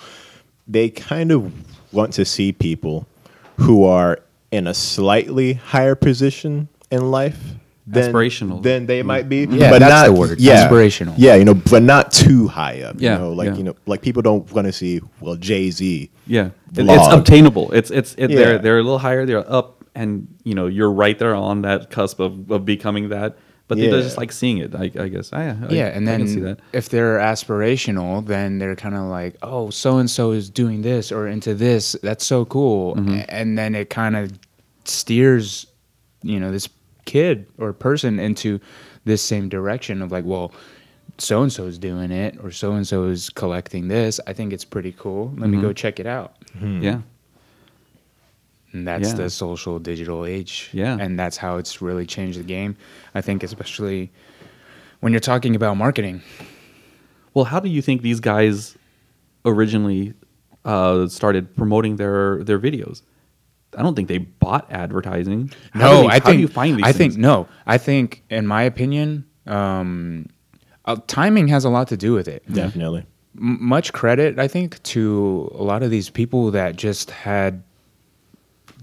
[0.69, 1.53] they kind of
[1.93, 3.09] want to see people
[3.57, 4.21] who are
[4.53, 7.56] in a slightly higher position in life.
[7.89, 8.63] Than, Aspirational.
[8.65, 9.45] than they might be.
[9.49, 11.15] Yeah, but that's not, the word, Yeah, aspirational.
[11.17, 12.97] Yeah, you know, but not too high up.
[12.99, 13.55] Yeah, you know, like yeah.
[13.55, 16.11] you know, like people don't want to see well Jay Z.
[16.27, 17.71] Yeah, It- it's obtainable.
[17.73, 19.25] It's it's it, they're they're a little higher.
[19.25, 23.37] They're up, and you know you're right there on that cusp of, of becoming that.
[23.69, 24.01] but they Yeah.
[24.03, 24.75] just like seeing it.
[24.75, 25.33] I, I guess.
[25.33, 26.59] I, I, yeah, and I then can see that.
[26.73, 31.13] if they're aspirational, then they're kind of like, oh, so and so is doing this
[31.13, 31.97] or into this.
[32.03, 33.21] That's so cool, Mm-hmm.
[33.29, 34.33] And then it kind of
[34.85, 35.67] steers,
[36.23, 36.69] you know, this
[37.07, 38.61] kid or person into
[39.07, 40.53] this same direction of like, well,
[41.19, 44.21] so and so is doing it or so and so is collecting this.
[44.27, 45.33] I think it's pretty cool.
[45.39, 46.35] Let me go check it out.
[46.61, 47.01] Yeah.
[48.73, 49.15] And that's Yeah.
[49.15, 50.69] the social digital age.
[50.73, 50.99] Yeah.
[51.01, 52.77] And that's how it's really changed the game.
[53.15, 54.11] I think, especially
[55.01, 56.21] when you're talking about marketing.
[57.33, 58.77] Well, how do you think these guys
[59.45, 60.13] originally
[60.65, 63.03] uh, started promoting their their videos?
[63.77, 65.51] I don't think they bought advertising.
[65.73, 67.15] How no, they- I how think do you find these I things?
[67.15, 67.47] think no.
[67.67, 70.27] I think, in my opinion, um,
[70.85, 72.43] uh, timing has a lot to do with it.
[72.53, 73.05] Definitely.
[73.39, 77.63] M- much credit, I think, to a lot of these people that just had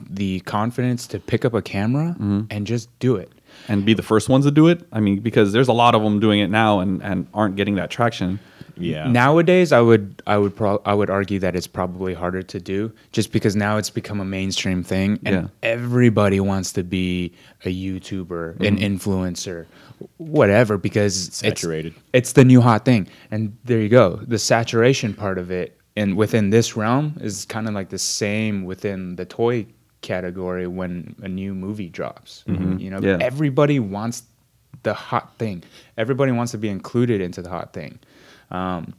[0.10, 2.41] the confidence to pick up a camera Mm-hmm.
[2.50, 3.32] and just do it.
[3.67, 4.86] and be the first ones to do it.
[4.91, 7.76] I mean, because there's a lot of them doing it now and, and aren't getting
[7.76, 8.39] that traction.
[8.78, 9.08] Yeah.
[9.08, 12.92] Nowadays, I would I would pro- I would argue that it's probably harder to do
[13.12, 15.48] just because now it's become a mainstream thing and Yeah.
[15.62, 17.34] everybody wants to be
[17.66, 18.84] a YouTuber, an mm-hmm.
[18.96, 19.66] influencer,
[20.18, 21.94] whatever because it's- Saturated.
[22.14, 24.20] It's, the new hot thing, and there you go.
[24.28, 28.66] The saturation part of it, and within this realm, is kind of like the same
[28.66, 29.66] within the toy
[30.02, 32.44] category when a new movie drops.
[32.48, 32.78] Mm-hmm.
[32.80, 33.18] You know, Yeah.
[33.22, 34.24] everybody wants
[34.84, 35.64] the hot thing.
[35.98, 38.00] Everybody wants to be included into the hot thing.
[38.54, 38.94] Um,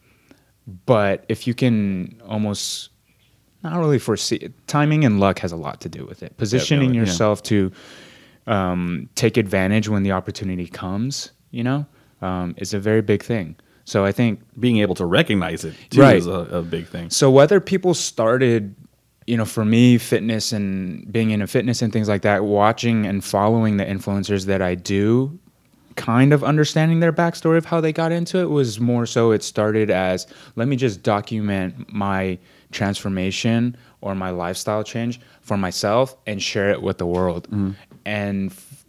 [0.87, 2.91] but if you can almost
[3.63, 6.37] not really foresee timing and luck has a lot to do with it.
[6.37, 7.01] Positioning yeah.
[7.01, 7.73] yourself to
[8.47, 11.87] um, take advantage when the opportunity comes, you know,
[12.21, 13.57] um, is a very big thing.
[13.87, 16.17] So I think Being able to recognize it too Right.
[16.17, 17.11] is a, a big thing.
[17.11, 18.75] so whether people started,
[19.27, 23.25] you know, for me, fitness and being into fitness and things like that, watching and
[23.25, 25.39] following the influencers that I do,
[25.97, 29.43] kind of understanding their backstory of how they got into it was more so it
[29.43, 30.27] started as
[30.57, 32.39] let me just document my
[32.73, 37.49] transformation or my lifestyle change for myself and share it with the world.
[38.05, 38.85] And f-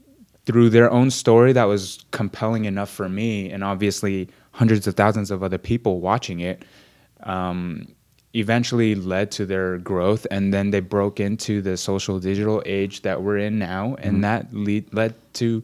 [0.46, 5.32] through their own story that was compelling enough for me and obviously hundreds of thousands
[5.32, 6.64] of other people watching it
[7.24, 7.88] um,
[8.34, 10.28] eventually led to their growth.
[10.30, 13.96] And then they broke into the social digital age that we're in now.
[14.00, 15.64] And that lead, led to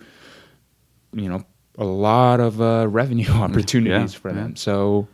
[1.13, 1.43] you know
[1.77, 4.35] a lot of uh, revenue opportunities for yeah.
[4.35, 5.07] them so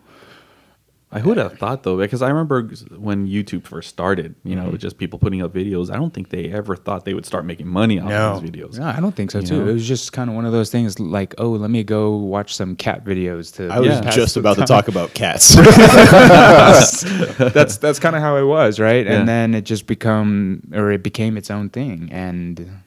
[1.09, 2.63] I would have thought though, because I remember
[2.97, 4.71] when YouTube first started, you Mm-hmm.
[4.71, 5.89] know, just people putting up videos.
[5.89, 8.77] I don't think they ever thought they would start making money off these videos.
[8.77, 9.69] no i don't think so You too know?
[9.69, 12.53] it was just kind of one of those things like oh let me go watch
[12.53, 15.55] some cat videos to I was just the about to talk about cats.
[17.55, 19.05] that's that's kind of how it was, right?
[19.05, 19.13] Yeah.
[19.13, 22.81] And then it just become or it became its own thing, and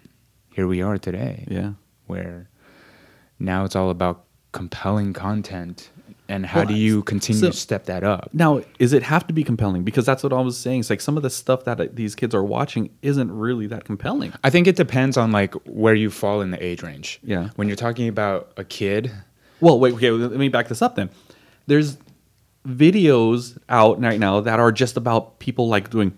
[0.54, 1.72] here we are today, Yeah.
[2.06, 2.49] where
[3.40, 5.90] now it's all about compelling content,
[6.28, 8.30] and how Well, do you continue so- to step that up?
[8.32, 9.82] Now, is it have to be compelling?
[9.82, 10.80] Because that's what I was saying.
[10.80, 13.84] It's like some of the stuff that uh, these kids are watching isn't really that
[13.84, 14.32] compelling.
[14.44, 17.18] I think it depends on like where you fall in the age range.
[17.24, 17.48] Yeah.
[17.56, 19.10] when you're talking about a kid,
[19.60, 21.10] Well, wait, okay, let me back this up then.
[21.66, 21.98] There's
[22.66, 26.16] videos out right now that are just about people like doing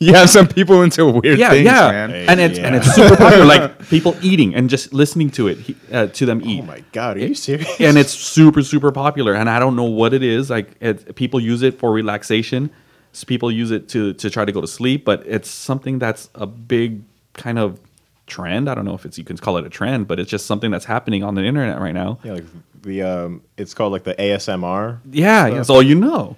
[0.02, 2.08] you have some people into weird yeah, things, yeah, man.
[2.10, 3.44] Hey, and it's and it's super popular.
[3.44, 5.58] like people eating and just listening to it,
[5.92, 6.62] uh, to them eat.
[6.62, 7.68] oh my god, are you serious?
[7.78, 11.38] and it's super super popular and i don't know what it is like it, people
[11.38, 12.70] use it for relaxation
[13.12, 16.30] S- people use it to to try to go to sleep but it's something that's
[16.34, 17.02] a big
[17.34, 17.78] kind of
[18.26, 20.46] trend i don't know if it's you can call it a trend but it's just
[20.46, 22.44] something that's happening on the internet right now yeah, like
[22.82, 25.00] the um, it's called like the ASMR.
[25.10, 26.36] yeah that's all you know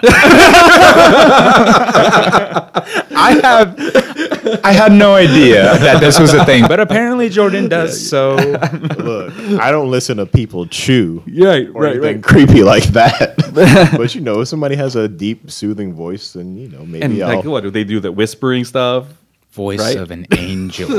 [3.12, 8.08] I have, I had no idea that this was a thing, but apparently Jordan does.
[8.08, 8.36] So
[8.98, 11.22] Look, I don't listen to people chew.
[11.26, 12.22] Yeah, or right, anything right.
[12.22, 13.36] creepy like that.
[13.96, 17.22] but you know, if somebody has a deep, soothing voice, then you know maybe and
[17.22, 17.36] I'll.
[17.36, 19.06] like what do they do the whispering stuff
[19.52, 19.96] voice Right?
[19.96, 20.88] of an angel.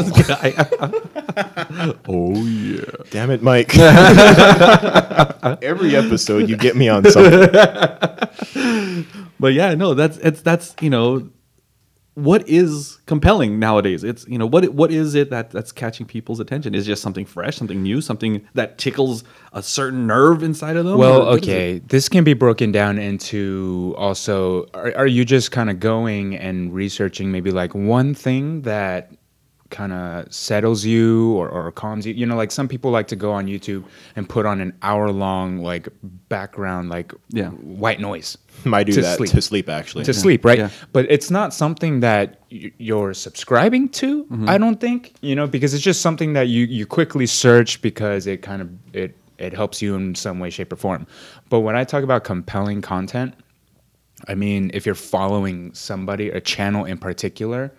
[2.07, 3.75] oh yeah Damn it, Mike!
[5.61, 7.49] Every episode, you get me on something.
[9.39, 11.29] but yeah no that's it's that's you know
[12.15, 14.03] what is compelling nowadays?
[14.03, 16.75] It's you know what what is it that that's catching people's attention?
[16.75, 20.85] Is it just something fresh something new something that tickles a certain nerve inside of
[20.85, 20.97] them?
[20.97, 24.65] Well, okay, this can be broken down into also.
[24.73, 29.11] Are, are you just kind of going and researching maybe like one thing that
[29.71, 32.13] kind of settles you or, or calms you.
[32.13, 33.83] You know, like some people like to go on YouTube
[34.15, 35.87] and put on an hour long like
[36.29, 37.49] background like Yeah.
[37.49, 39.31] white noise Might do To that sleep.
[39.31, 40.03] to sleep actually.
[40.03, 40.59] to sleep, right?
[40.59, 40.69] Yeah.
[40.93, 44.25] But it's not something that you're subscribing to.
[44.25, 44.49] Mm-hmm.
[44.49, 48.27] I don't think you know because it's just something that you you quickly search because
[48.27, 51.07] it kind of it it helps you in some way, shape, or form.
[51.49, 53.33] But when I talk about compelling content,
[54.27, 57.71] I mean if you're following somebody, a channel in particular.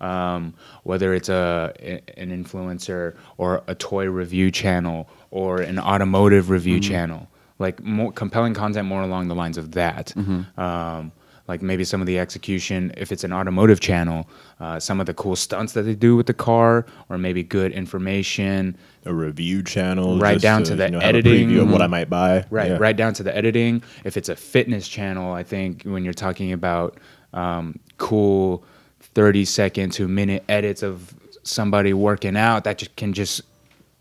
[0.00, 1.72] Um, whether it's a
[2.16, 8.54] an influencer or a toy review channel or an automotive review channel, like more compelling
[8.54, 10.14] content more along the lines of that.
[10.56, 11.12] Um,
[11.48, 14.28] like maybe some of the execution, if it's an automotive channel,
[14.60, 17.72] uh, some of the cool stunts that they do with the car, or maybe good
[17.72, 21.58] information, a review channel, Right down to the you know, have editing.
[21.58, 22.44] of what I might buy.
[22.50, 22.76] right Yeah.
[22.78, 26.52] right down to the editing if it's a fitness channel i think when you're talking
[26.52, 26.98] about
[27.32, 28.64] um, cool
[29.14, 33.42] 30 second to minute edits of somebody working out that just can just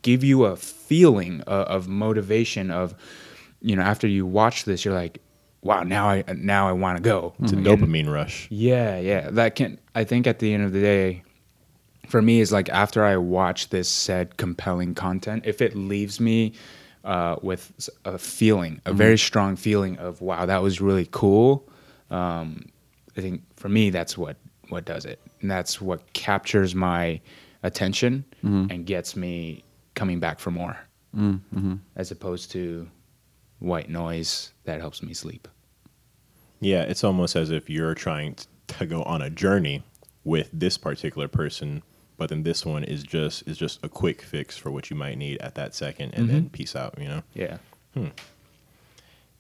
[0.02, 2.94] give you a feeling of, of motivation of
[3.62, 5.22] you know after you watch this you're like
[5.62, 8.48] wow now i now i want to go It's a And- dopamine rush.
[8.50, 9.30] yeah, yeah.
[9.32, 11.24] That can I think at the end of the day,
[12.08, 16.54] for me is like after I watch this said compelling content, if it leaves me
[17.04, 21.68] uh, with a feeling, a very strong feeling of wow, that was really cool.
[22.10, 22.66] Um,
[23.18, 24.38] I think for me that's what
[24.70, 27.20] what does it, and that's what captures my
[27.64, 28.68] attention mm-hmm.
[28.72, 29.64] and gets me
[29.96, 30.78] coming back for more,
[31.16, 31.76] mm-hmm.
[31.96, 32.88] as opposed to
[33.60, 35.48] white noise that helps me sleep.
[36.62, 38.36] Yeah, it's almost as if you're trying
[38.68, 39.84] to go on a journey
[40.24, 41.82] with this particular person,
[42.18, 45.18] but then this one is just is just a quick fix for what you might
[45.18, 46.48] need at that second, and then mm-hmm.
[46.50, 46.96] peace out.
[46.98, 47.24] You know.
[47.34, 47.58] Yeah.
[47.94, 48.08] Hmm.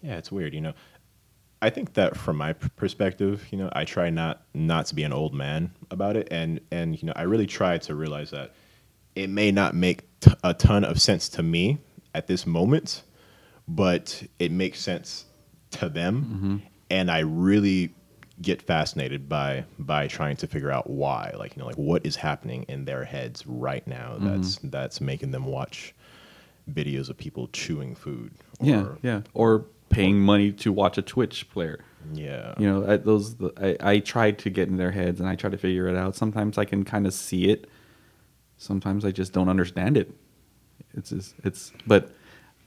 [0.02, 0.74] Yeah, it's weird, you know.
[1.62, 5.12] I think that from my perspective, you know, I try not not to be an
[5.12, 8.54] old man about it, and and you know, I really try to realize that
[9.16, 11.80] it may not make t- a ton of sense to me
[12.16, 13.04] at this moment,
[13.68, 15.26] but it makes sense
[15.72, 16.58] to them, mm-hmm.
[16.90, 17.94] and I really
[18.42, 22.16] get fascinated by by trying to figure out why, like you know, like what is
[22.16, 24.28] happening in their heads right now mm-hmm.
[24.28, 25.94] that's that's making them watch
[26.72, 28.32] videos of people chewing food.
[28.62, 31.84] yeah, yeah, or paying money to watch a Twitch player.
[32.14, 32.54] yeah.
[32.58, 35.50] You know, I, those I, I try to get in their heads and I try
[35.50, 36.16] to figure it out.
[36.16, 37.68] Sometimes I can kind of see it.
[38.58, 40.14] Sometimes I just don't understand it.
[40.94, 42.12] It's just, it's but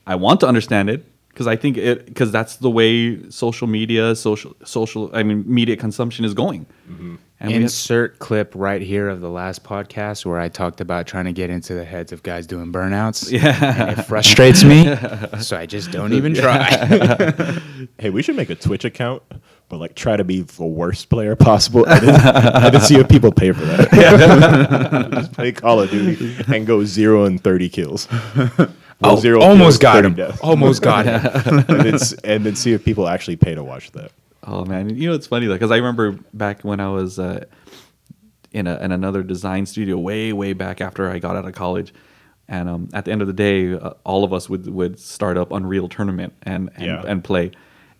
[0.07, 4.15] I want to understand it because I think it because that's the way social media,
[4.15, 6.65] social social I mean media consumption is going.
[6.89, 7.15] Mm-hmm.
[7.43, 11.05] And we have- Insert clip right here of the last podcast where I talked about
[11.07, 13.29] trying to get into the heads of guys doing burnouts.
[13.31, 13.89] Yeah.
[13.89, 14.95] And it frustrates me.
[15.41, 16.69] so I just don't even try.
[17.99, 19.21] Hey, we should make a Twitch account,
[19.69, 22.15] but like try to be the worst player possible, and then,
[22.63, 25.09] and then see if people pay for that.
[25.13, 28.07] Just play Call of Duty and go zero and thirty kills.
[29.05, 30.13] Oh, zero almost kills, got 30 him.
[30.15, 30.39] deaths.
[30.41, 31.65] Almost got him.
[32.23, 34.11] and then see if people actually pay to watch that.
[34.45, 37.45] Oh man, you know it's funny though because I remember back when I was uh,
[38.51, 41.93] in a, in another design studio way way back after I got out of college,
[42.47, 45.37] and um, at the end of the day, uh, all of us would would start
[45.37, 47.03] up Unreal Tournament and and, Yeah.
[47.05, 47.51] and play.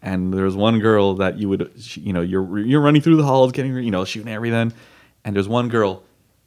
[0.01, 3.15] And there was one girl that you would she- you know you're you're running through
[3.15, 4.73] the halls getting you know shooting everything,
[5.23, 6.03] and there's one girl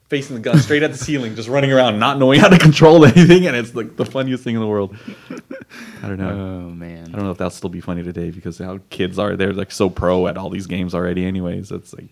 [0.09, 3.05] facing the gun straight at the ceiling, just running around, not knowing how to control
[3.07, 4.97] anything, and it's like the funniest thing in the world.
[6.03, 6.31] I don't know.
[6.31, 9.37] Oh man, I don't know if that'll still be funny today because how kids are
[9.37, 11.71] they're like so pro at all these games already anyways.
[11.73, 12.09] It's like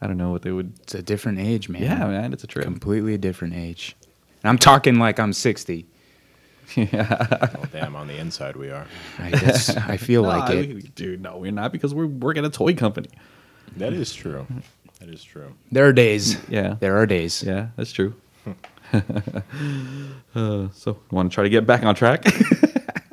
[0.00, 1.82] I don't know what they would It's a different age, man.
[1.82, 2.64] Yeah, man, it's a trip.
[2.64, 3.96] Completely a different age.
[4.42, 5.86] And I'm talking like I'm 60.
[6.76, 7.96] Oh damn!
[7.96, 8.86] On the inside, we are.
[9.18, 10.94] I just I feel like it.
[10.94, 13.08] dude, no, we're not because we're working at a toy company.
[13.76, 14.46] That is true.
[15.00, 15.54] That is true.
[15.72, 16.36] There are days.
[16.48, 16.76] Yeah.
[16.78, 17.42] There are days.
[17.42, 18.14] Yeah, that's true.
[18.92, 22.24] uh, so want to try to get back on track?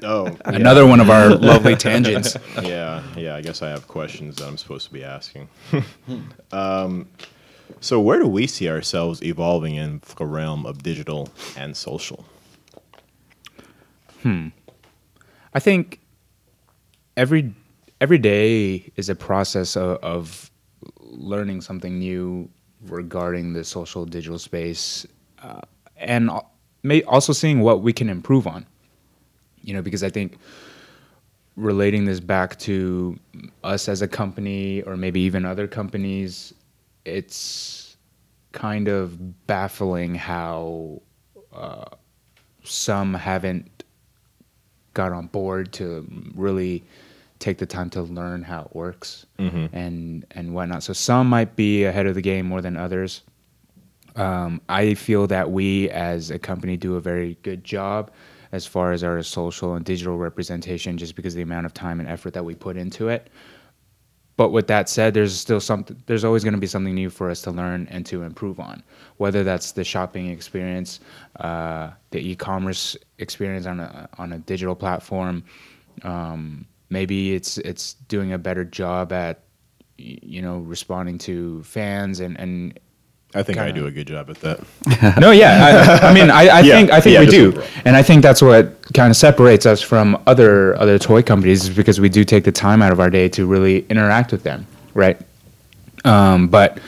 [0.03, 2.37] Oh, Another one of our lovely tangents.
[2.61, 3.35] yeah, yeah.
[3.35, 5.49] I guess I have questions that I'm supposed to be asking.
[6.51, 7.09] um,
[7.81, 12.25] so, where do we see ourselves evolving in the realm of digital and social?
[14.21, 14.49] Hmm.
[15.53, 15.99] I think
[17.17, 17.55] every
[17.99, 20.51] every day is a process of, of
[21.09, 22.49] learning something new
[22.85, 25.05] regarding the social digital space,
[25.41, 25.61] uh,
[25.95, 26.29] and
[26.83, 28.65] may also seeing what we can improve on.
[29.61, 30.37] You know, because I think
[31.55, 33.17] relating this back to
[33.63, 36.53] us as a company, or maybe even other companies,
[37.03, 37.97] it's
[38.51, 41.01] kind of baffling how
[41.53, 41.85] uh,
[42.63, 43.83] some haven't
[44.93, 46.83] got on board to really
[47.39, 49.25] take the time to learn how it works
[49.73, 50.83] and and whatnot.
[50.83, 53.23] So some might be ahead of the game more than others.
[54.15, 58.11] Um, I feel that we as a company do a very good job
[58.51, 61.99] as far as our social and digital representation, just because of the amount of time
[61.99, 63.29] and effort that we put into it.
[64.37, 66.01] But with that said, there's still something.
[66.05, 68.83] There's always going to be something new for us to learn and to improve on.
[69.17, 70.99] Whether that's the shopping experience,
[71.39, 75.43] uh, the e-commerce experience on a on a digital platform,
[76.03, 79.41] um, maybe it's it's doing a better job at
[79.97, 82.79] you know responding to fans and and
[83.35, 83.81] I think I Kinda.
[83.81, 85.19] do a good job at that.
[85.19, 85.99] no, yeah.
[86.01, 87.67] I, I mean, I, I Yeah, think I think yeah, we do, overall.
[87.83, 91.75] and I think that's what kind of separates us from other other toy companies is
[91.75, 94.65] because we do take the time out of our day to really interact with them,
[94.93, 95.19] right?
[96.05, 96.79] Um, but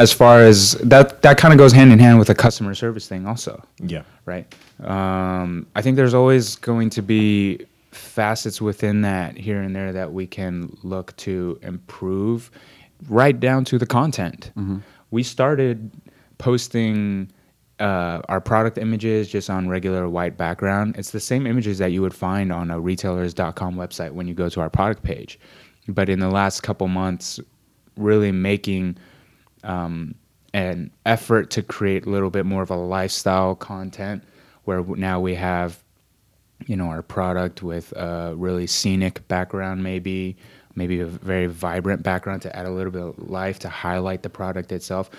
[0.00, 3.06] as far as that, that kind of goes hand in hand with the customer service
[3.08, 4.02] thing, also Yeah.
[4.26, 4.44] right?
[4.82, 7.60] Um, I think there's always going to be
[7.96, 12.50] facets within that here and there that we can look to improve,
[13.08, 14.52] right down to the content.
[15.10, 15.90] We started
[16.38, 17.30] posting
[17.78, 20.96] uh, our product images just on regular white background.
[20.96, 24.48] It's the same images that you would find on a retailers.com website when you go
[24.48, 25.38] to our product page.
[25.88, 27.38] But in the last couple months,
[27.96, 28.96] really making
[29.62, 30.14] um,
[30.54, 34.24] an effort to create a little bit more of a lifestyle content
[34.64, 35.82] where now we have
[36.66, 40.36] you know our product with a really scenic background maybe
[40.74, 44.28] maybe a very vibrant background to add a little bit of life to highlight the
[44.28, 45.10] product itself.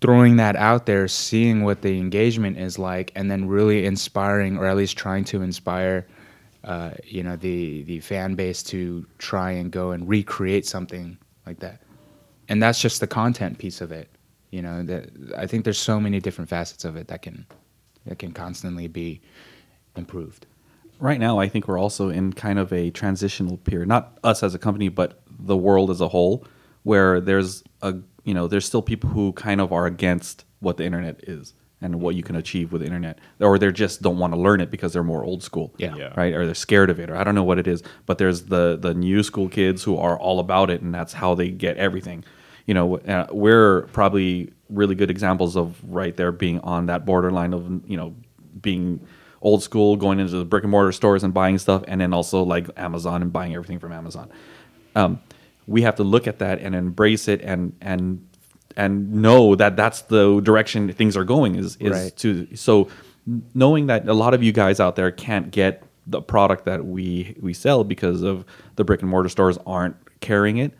[0.00, 4.66] Throwing that out there seeing what the engagement is like and then really inspiring or
[4.66, 6.06] at least trying to inspire
[6.64, 11.58] uh, you know the the fan base to try and go and recreate something like
[11.60, 11.82] that.
[12.48, 14.08] And that's just the content piece of it
[14.50, 17.46] you know that i think there's so many different facets of it that can
[18.06, 19.20] that can constantly be
[19.98, 20.46] improved
[21.00, 24.54] right now i think we're also in kind of a transitional period not us as
[24.54, 26.44] a company but the world as a whole
[26.84, 27.94] where there's a
[28.24, 32.00] you know there's still people who kind of are against what the internet is and
[32.00, 34.70] what you can achieve with the internet or they just don't want to learn it
[34.70, 35.94] because they're more old school Yeah.
[35.94, 36.12] Yeah.
[36.16, 38.42] right or they're scared of it or i don't know what it is but there's
[38.46, 41.76] the the new school kids who are all about it and that's how they get
[41.76, 42.24] everything
[42.66, 47.54] you know uh, we're probably really good examples of right there being on that borderline
[47.54, 48.14] of you know
[48.60, 49.00] being
[49.40, 52.42] old school going into the brick and mortar stores and buying stuff and then also
[52.42, 54.28] like amazon and buying everything from amazon
[54.96, 55.20] um,
[55.66, 58.26] we have to look at that and embrace it and and
[58.76, 62.16] and know that that's the direction things are going is is Right.
[62.16, 62.88] to so
[63.54, 67.36] knowing that a lot of you guys out there can't get the product that we
[67.40, 68.44] we sell because of
[68.76, 70.72] the brick and mortar stores aren't carrying it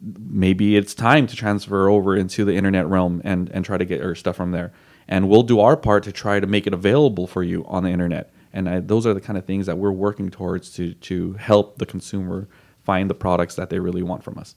[0.00, 4.00] maybe it's time to transfer over into the internet realm and and try to get
[4.02, 4.72] our stuff from there
[5.10, 7.90] and we'll do our part to try to make it available for you on the
[7.90, 11.34] internet and I, those are the kind of things that we're working towards to to
[11.34, 12.48] help the consumer
[12.84, 14.54] find the products that they really want from us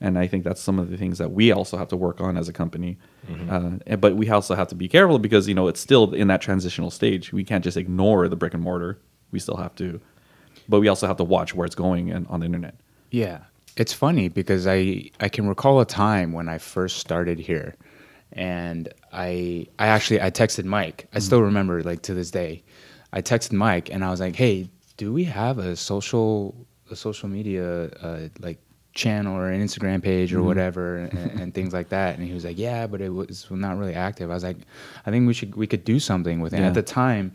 [0.00, 2.36] and I think that's some of the things that we also have to work on
[2.36, 2.98] as a company.
[3.90, 6.40] Uh, but we also have to be careful because you know it's still in that
[6.42, 7.32] transitional stage.
[7.32, 8.98] We can't just ignore the brick and mortar.
[9.30, 10.00] We still have to,
[10.68, 12.74] but we also have to watch where it's going and on the internet.
[13.10, 13.44] Yeah.
[13.76, 17.76] It's funny because I I can recall a time when I first started here
[18.32, 21.08] and I I actually I texted Mike.
[21.12, 22.62] I still remember like to this day.
[23.12, 26.54] I texted Mike and I was like, "Hey, do we have a social
[26.90, 28.58] a social media uh, like
[28.94, 32.44] channel or an Instagram page or whatever and, and things like that?" And he was
[32.44, 34.58] like, "Yeah, but it was not really active." I was like,
[35.06, 36.66] "I think we should we could do something with it." Yeah.
[36.68, 37.32] At the time,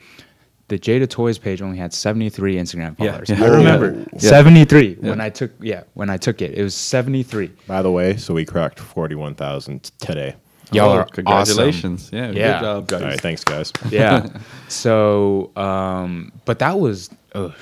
[0.68, 3.30] the Jada Toys page only had 73 Instagram followers.
[3.30, 3.44] yeah.
[3.44, 4.20] I remember Yeah.
[4.20, 6.52] 73 when I took yeah when I took it.
[6.58, 7.52] It was 73.
[7.68, 10.36] By the way, so we cracked 41,000 today.
[10.72, 12.10] Y'all Oh, are congratulations!
[12.14, 12.60] Yeah, Yeah.
[12.60, 13.02] good job, guys.
[13.02, 13.72] All right, thanks, guys.
[13.92, 14.28] Yeah.
[14.68, 17.54] so, um, but that was ugh,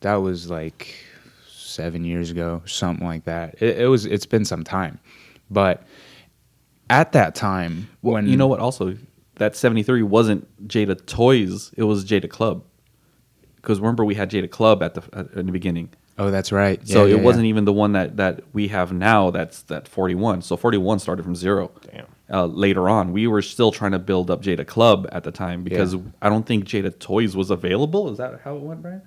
[0.00, 0.94] that was like
[1.48, 3.56] seven years ago, something like that.
[3.62, 4.06] It, it was.
[4.06, 4.98] It's been some time,
[5.50, 5.84] but
[6.90, 8.60] at that time Well, when you know what?
[8.60, 8.96] Also,
[9.36, 12.64] that seventy three wasn't Jada Toys; it was Jada Club.
[13.56, 15.90] Because remember, we had Jada Club at the at, in the beginning.
[16.18, 16.80] Oh, that's right.
[16.88, 17.50] So Yeah, it yeah, wasn't yeah.
[17.50, 19.30] even the one that, that we have now.
[19.30, 20.40] That's that forty one.
[20.40, 21.70] So forty one started from zero.
[21.92, 22.06] Damn.
[22.28, 25.62] Uh, later on, we were still trying to build up Jada Club at the time
[25.62, 26.00] because Yeah.
[26.20, 28.10] I don't think Jada Toys was available.
[28.10, 29.02] Is that how it went, Brian?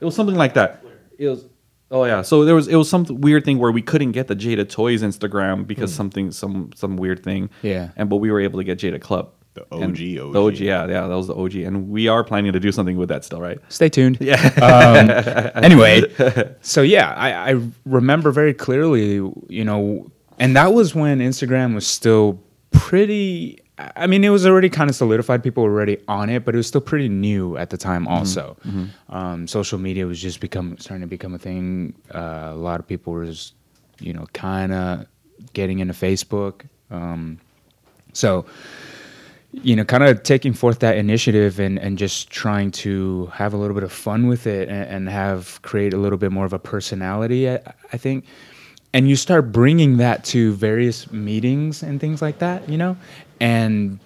[0.00, 0.84] It was something like that.
[1.18, 1.46] It was.
[1.90, 2.22] Oh yeah.
[2.22, 5.02] So there was it was some weird thing where we couldn't get the Jada Toys
[5.02, 7.50] Instagram because something some some weird thing.
[7.62, 7.90] Yeah.
[7.96, 9.30] And but we were able to get Jada Club.
[9.54, 10.36] The And OG, The OG.
[10.36, 10.54] OG.
[10.60, 11.06] Yeah, yeah.
[11.08, 13.58] That was the OG, and we are planning to do something with that still, right?
[13.68, 14.16] Stay tuned.
[14.18, 14.36] Yeah.
[15.54, 16.02] um, anyway,
[16.62, 19.16] so yeah, I, I remember very clearly,
[19.50, 20.10] you know,
[20.42, 22.26] and that was when Instagram was still
[22.72, 23.58] pretty.
[23.78, 25.42] I mean, it was already kind of solidified.
[25.42, 28.06] People were already on it, but it was still pretty new at the time.
[28.06, 28.56] Also,
[29.08, 31.94] Um, social media was just become starting to become a thing.
[32.14, 33.54] Uh, a lot of people were, just,
[33.98, 35.06] you know, kind of
[35.54, 36.54] getting into Facebook.
[36.90, 37.38] Um,
[38.12, 38.44] So,
[39.52, 43.56] you know, kind of taking forth that initiative and, and just trying to have a
[43.56, 46.52] little bit of fun with it and, and have create a little bit more of
[46.52, 47.60] a personality, I,
[47.92, 48.24] I think.
[48.94, 52.96] And you start bringing that to various meetings and things like that, you know,
[53.40, 53.98] and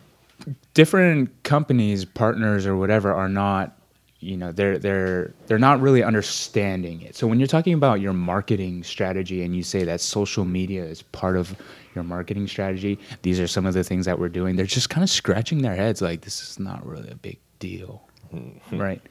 [0.75, 3.73] different companies, partners, or whatever are not
[4.21, 7.15] you know they're they're they're not really understanding it.
[7.17, 11.03] So when you're talking about your marketing strategy and you say that social media is
[11.03, 11.55] part of
[11.95, 15.03] your marketing strategy these are some of the things that we're doing they're just kind
[15.03, 18.03] of scratching their heads like this is not really a big deal.
[18.31, 18.79] Hmm.
[18.79, 19.03] Right?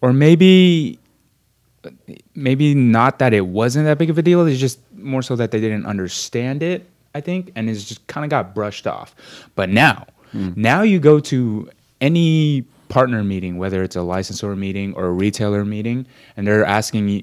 [0.00, 0.98] Or maybe
[2.34, 5.50] maybe not that it wasn't that big of a deal it's just more so that
[5.50, 9.14] they didn't understand it i think and it's just kind of got brushed off.
[9.54, 10.50] But now hmm.
[10.56, 11.70] now you go to
[12.00, 16.06] any partner meeting, whether it's a licensor meeting or a retailer meeting,
[16.36, 17.22] and they're asking you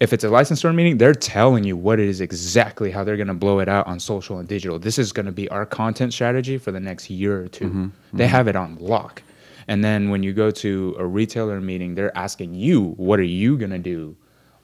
[0.00, 3.28] if it's a licensor meeting, they're telling you what it is exactly how they're going
[3.28, 4.78] to blow it out on social and digital.
[4.78, 7.86] This is going to be our content strategy for the next year or 2 mm-hmm.
[8.12, 8.30] They mm-hmm.
[8.30, 9.22] have it on lock.
[9.68, 13.56] And then when you go to a retailer meeting, they're asking you, what are you
[13.56, 14.16] going to do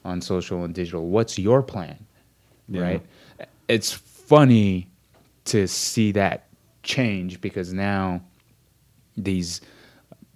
[0.05, 1.07] on social and digital?
[1.07, 2.05] What's your plan?
[2.67, 2.81] Yeah.
[2.81, 3.05] Right?
[3.67, 4.87] It's funny
[5.45, 6.47] to see that
[6.83, 8.21] change because now
[9.17, 9.61] these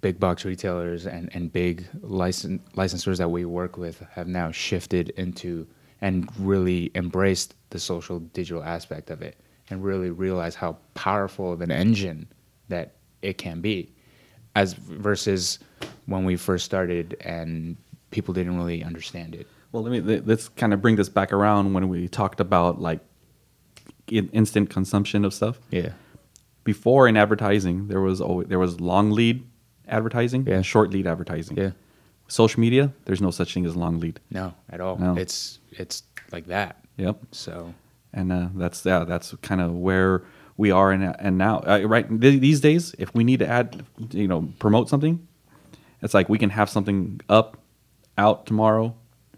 [0.00, 5.10] big box retailers and, and big license licensors that we work with have now shifted
[5.10, 5.66] into
[6.00, 9.40] and really embraced the social digital aspect of it
[9.70, 12.28] and really realize how powerful of an engine
[12.68, 13.95] that it can be
[14.56, 15.58] as versus
[16.06, 17.76] when we first started and
[18.10, 20.00] people didn't really understand it Well, let me
[20.30, 23.00] let's kind of bring this back around when we talked about like
[24.10, 25.58] instant consumption of stuff.
[25.70, 25.90] yeah
[26.64, 29.44] Before in advertising, there was always, there was long lead
[29.88, 30.56] advertising Yeah.
[30.56, 31.56] and short lead advertising.
[31.56, 31.70] yeah
[32.28, 34.18] Social media, there's no such thing as long lead.
[34.30, 35.16] no at all No.
[35.16, 36.02] it's it's
[36.32, 37.16] like that Yep.
[37.32, 37.74] so
[38.12, 40.22] and uh, that's yeah, that's kind of where
[40.56, 43.84] we are and and now uh, right th- these days if we need to add
[44.10, 45.26] you know promote something
[46.02, 47.56] it's like we can have something up
[48.18, 48.94] out tomorrow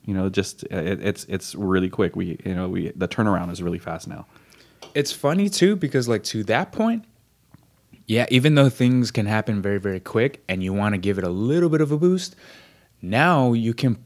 [0.09, 2.17] you know just uh, it, it's it's really quick.
[2.17, 4.27] We you know we the turnaround is really fast now.
[4.95, 7.05] It's funny too because like to that point
[8.07, 11.25] yeah even though things can happen very very quick and you want to give it
[11.25, 12.35] a little bit of a boost
[13.03, 14.03] now you can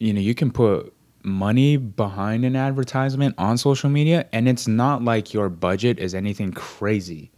[0.00, 0.94] you know you can put
[1.24, 6.52] money behind an advertisement on social media and it's not like your budget is anything
[6.52, 7.30] crazy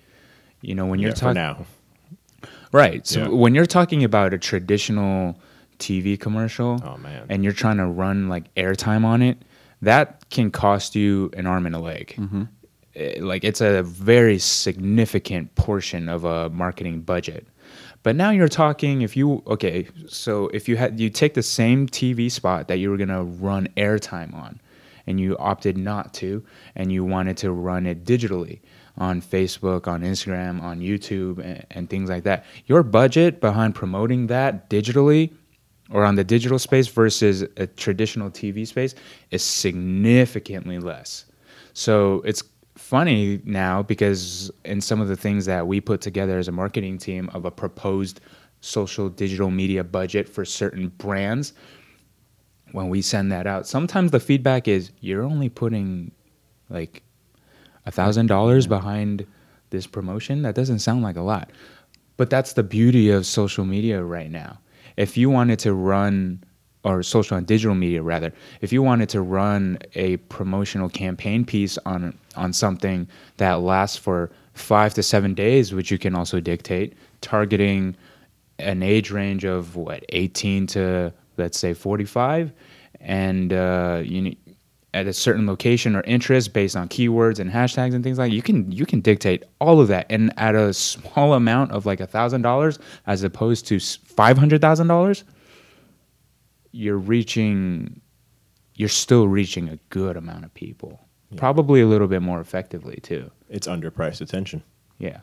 [0.63, 1.67] you know when you're Yeah, talking now.
[2.73, 3.07] Right.
[3.07, 3.29] So Yeah.
[3.29, 5.39] when you're talking about a traditional
[5.79, 7.27] TV commercial Oh, man.
[7.29, 9.39] and you're trying to run like airtime on it,
[9.83, 12.19] that can cost you an arm and a leg.
[12.97, 17.47] Eh, Like it's a very significant portion of a marketing budget.
[18.05, 21.89] But now you're talking if you okay, so if you had you take the same
[21.89, 24.61] TV spot that you were gonna run airtime on,
[25.07, 26.45] and you opted not to,
[26.77, 28.61] and you wanted to run it digitally
[28.99, 32.45] on Facebook, on Instagram, on YouTube, and, and things like that.
[32.67, 35.33] Your budget behind promoting that digitally
[35.91, 38.95] or on the digital space versus a traditional TV space
[39.31, 41.25] is significantly less.
[41.73, 42.43] So it's
[42.85, 46.99] funny now because in some of the things that we put together as a marketing
[46.99, 48.21] team of a proposed
[48.61, 51.55] social digital media budget for certain brands,
[52.73, 56.13] when we send that out, sometimes the feedback is you're only putting
[56.69, 57.03] like
[57.87, 59.27] a thousand dollars behind
[59.71, 60.43] this promotion.
[60.43, 61.51] That doesn't sound like a lot,
[62.19, 64.59] but that's the beauty of social media right now.
[64.99, 66.45] If you wanted to run
[66.85, 71.79] or social and digital media rather, if you wanted to run a promotional campaign piece
[71.87, 73.09] on on something
[73.39, 77.97] that lasts for five to seven days, which you can also dictate, targeting
[78.59, 82.53] an age range of what 18 to let's say 45
[83.01, 84.39] and uh, you ne-
[84.93, 88.43] at a certain location or interest based on keywords and hashtags and things like you
[88.43, 92.07] can you can dictate all of that and at a small amount of like a
[92.07, 92.79] thousand dollars
[93.09, 95.25] as opposed to five hundred thousand dollars
[96.75, 98.01] you're reaching
[98.75, 101.01] you're still reaching a good amount of people
[101.37, 104.63] probably a little bit more effectively too It's underpriced attention.
[104.99, 105.21] yeah.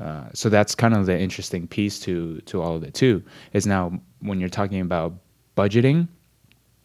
[0.00, 3.22] Uh, so that's kind of the interesting piece to to all of it too.
[3.52, 5.14] Is now when you're talking about
[5.56, 6.08] budgeting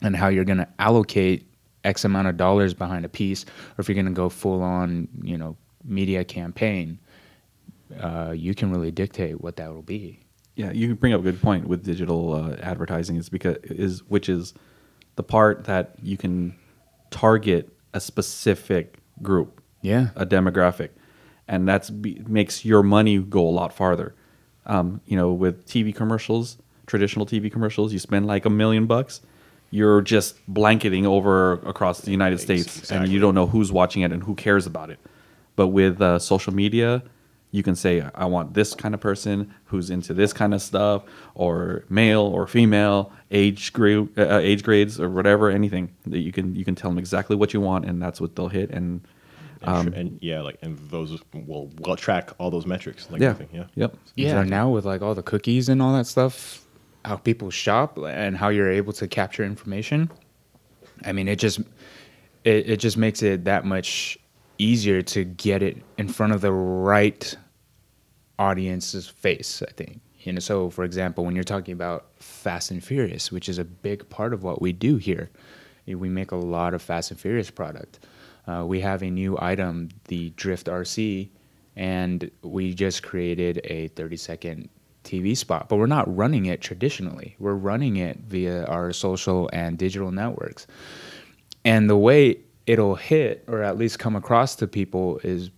[0.01, 1.47] and how you're going to allocate
[1.83, 5.07] X amount of dollars behind a piece, or if you're going to go full on,
[5.23, 6.99] you know, media campaign,
[7.99, 10.19] uh, you can really dictate what that will be.
[10.57, 14.27] Yeah, you bring up a good point with digital uh, advertising is because is which
[14.27, 14.53] is
[15.15, 16.55] the part that you can
[17.11, 20.09] target a specific group, Yeah.
[20.15, 20.89] a demographic,
[21.47, 24.15] and that's be, makes your money go a lot farther.
[24.65, 29.21] Um, you know, with TV commercials, traditional TV commercials, you spend like a million bucks,
[29.69, 34.11] you're just blanketing over across the United States, and you don't know who's watching it
[34.11, 34.99] and who cares about it.
[35.55, 37.03] But with uh, social media,
[37.51, 41.03] you can say I want this kind of person who's into this kind of stuff,
[41.35, 46.31] or male or female, age group, uh, uh, age grades, or whatever, anything that you
[46.31, 48.69] can you can tell them exactly what you want, and that's what they'll hit.
[48.71, 49.01] And
[49.61, 53.09] And, um, sure- and yeah, like and those will will track all those metrics.
[53.09, 53.65] Like yeah, everything, yeah.
[53.75, 54.49] yep, Yeah, exactly.
[54.51, 56.63] now with like all the cookies and all that stuff,
[57.05, 60.11] how people shop and how you're able to capture information.
[61.05, 61.59] I mean, it just
[62.43, 64.17] it, it just makes it that much
[64.57, 67.35] easier to get it in front of the right
[68.39, 70.01] audience's face, I think.
[70.21, 73.63] You know, so for example, when you're talking about Fast and Furious, which is a
[73.63, 75.29] big part of what we do here,
[75.87, 77.99] eh, we make a lot of Fast and Furious product.
[78.47, 81.29] Uh, we have a new item, the Drift RC,
[81.75, 84.69] and we just created a 30 second
[85.03, 87.35] TV spot, but we're not running it traditionally.
[87.39, 90.67] We're running it via our social and digital networks.
[91.63, 95.49] And the way it'll hit, or at least come across to people, is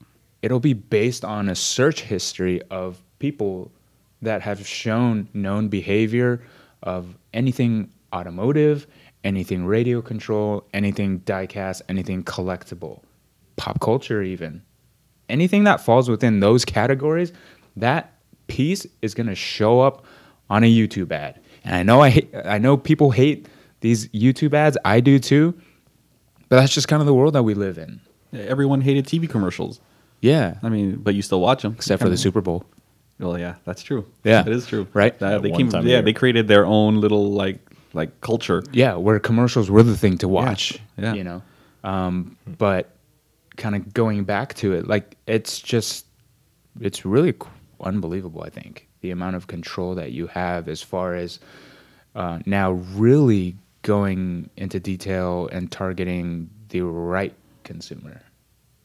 [0.41, 3.72] it'll be based on a search history of people
[4.22, 6.41] that have shown known behavior
[6.84, 8.88] of anything automotive,
[9.24, 13.01] anything radio control, anything diecast, anything collectible,
[13.57, 14.62] pop culture, even.
[15.28, 17.34] Anything that falls within those categories,
[17.76, 18.14] that
[18.47, 20.05] piece is going to show up
[20.49, 21.39] on a YouTube ad.
[21.64, 23.47] And I know I hate, I know people hate
[23.82, 24.78] these YouTube ads.
[24.86, 25.60] I do too.
[26.50, 28.02] But that's just kind of the world that we live in.
[28.34, 29.80] Everyone hated TV commercials.
[30.22, 30.56] Yeah.
[30.62, 32.66] I mean, but you still watch them, Except for the Super Bowl.
[33.20, 34.06] Well, yeah, that's true.
[34.24, 34.41] Yeah.
[34.41, 34.88] it is true.
[34.93, 35.14] Right?
[35.22, 35.70] Uh, That they came.
[35.70, 36.02] Yeah, year.
[36.02, 37.60] they created their own little like
[37.93, 38.64] like culture.
[38.72, 40.80] Yeah, where commercials were the thing to watch.
[40.97, 41.14] Yeah.
[41.14, 41.41] You know?
[41.84, 42.91] Um, but
[43.58, 46.06] kind of going back to it, like it's just,
[46.80, 47.50] it's really qu-
[47.82, 48.88] unbelievable, I think.
[49.02, 51.39] The amount of control that you have as far as
[52.16, 58.21] uh, now really going into detail and targeting the right consumer.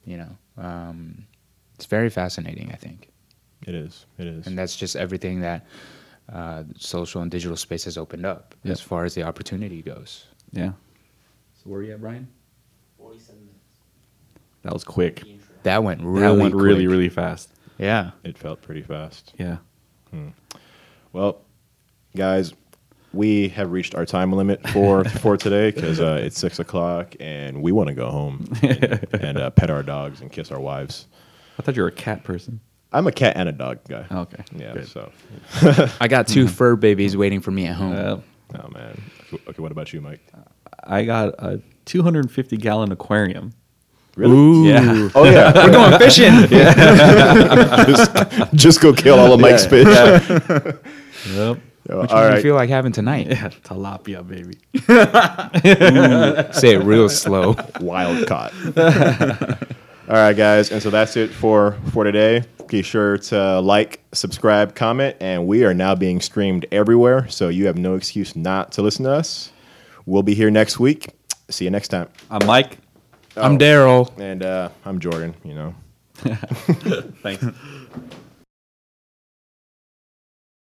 [0.05, 0.39] You know?
[0.59, 1.27] Um,
[1.75, 3.11] it's very fascinating, I think.
[3.67, 4.07] It is.
[4.19, 4.47] It is.
[4.47, 5.67] and that's just everything that
[6.33, 8.73] uh, social and digital space has opened up Yeah.
[8.73, 10.27] as far as the opportunity goes.
[10.53, 10.73] Yeah.
[11.55, 12.29] So where are you at, Brian?
[12.99, 13.59] 47 minutes.
[14.63, 15.23] That was quick.
[15.65, 16.91] That went really, that went really, quick.
[16.91, 17.51] really fast.
[17.79, 18.11] Yeah.
[18.23, 19.33] it felt pretty fast.
[19.39, 19.57] Yeah.
[21.13, 21.41] Well,
[22.17, 22.53] guys,
[23.15, 27.63] we have reached our time limit for for today because uh, it's six o'clock and
[27.63, 31.07] we want to go home and, and uh, pet our dogs and kiss our wives.
[31.59, 32.61] I thought you were a cat person.
[32.93, 34.07] I'm a cat and a dog guy.
[34.11, 34.45] Oh, okay.
[34.57, 34.73] Yeah.
[34.75, 34.89] Good.
[34.89, 35.11] So,
[36.01, 37.93] I got 2 fur babies waiting for me at home.
[37.93, 38.21] Uh,
[38.59, 39.01] oh man.
[39.33, 39.63] Okay.
[39.63, 40.21] What about you, Mike?
[40.85, 43.53] I got a 250 gallon aquarium.
[44.17, 44.37] Really?
[44.37, 44.67] Ooh.
[44.67, 45.09] Yeah.
[45.15, 45.53] Oh yeah.
[45.55, 46.33] We're going fishing.
[47.89, 49.87] just, just go kill all of Mike's fish.
[51.27, 51.61] Yep.
[51.89, 52.43] Yo, Which all one do you right.
[52.43, 53.27] feel like having tonight?
[53.27, 54.57] Yeah, tilapia, baby.
[56.59, 57.57] Say it real slow.
[57.81, 58.53] wild caught.
[60.07, 62.45] All right, guys, and so that's it for for today.
[62.69, 67.67] Be sure to like, subscribe, comment, and we are now being streamed everywhere, so you
[67.67, 69.51] have no excuse not to listen to us.
[70.07, 71.09] We'll be here next week.
[71.51, 72.09] See you next time.
[72.31, 72.79] I'm Mike.
[73.37, 74.11] I'm Daryl.
[74.19, 75.35] And uh, I'm Jordan.
[75.45, 75.75] You know.
[77.23, 77.45] Thanks.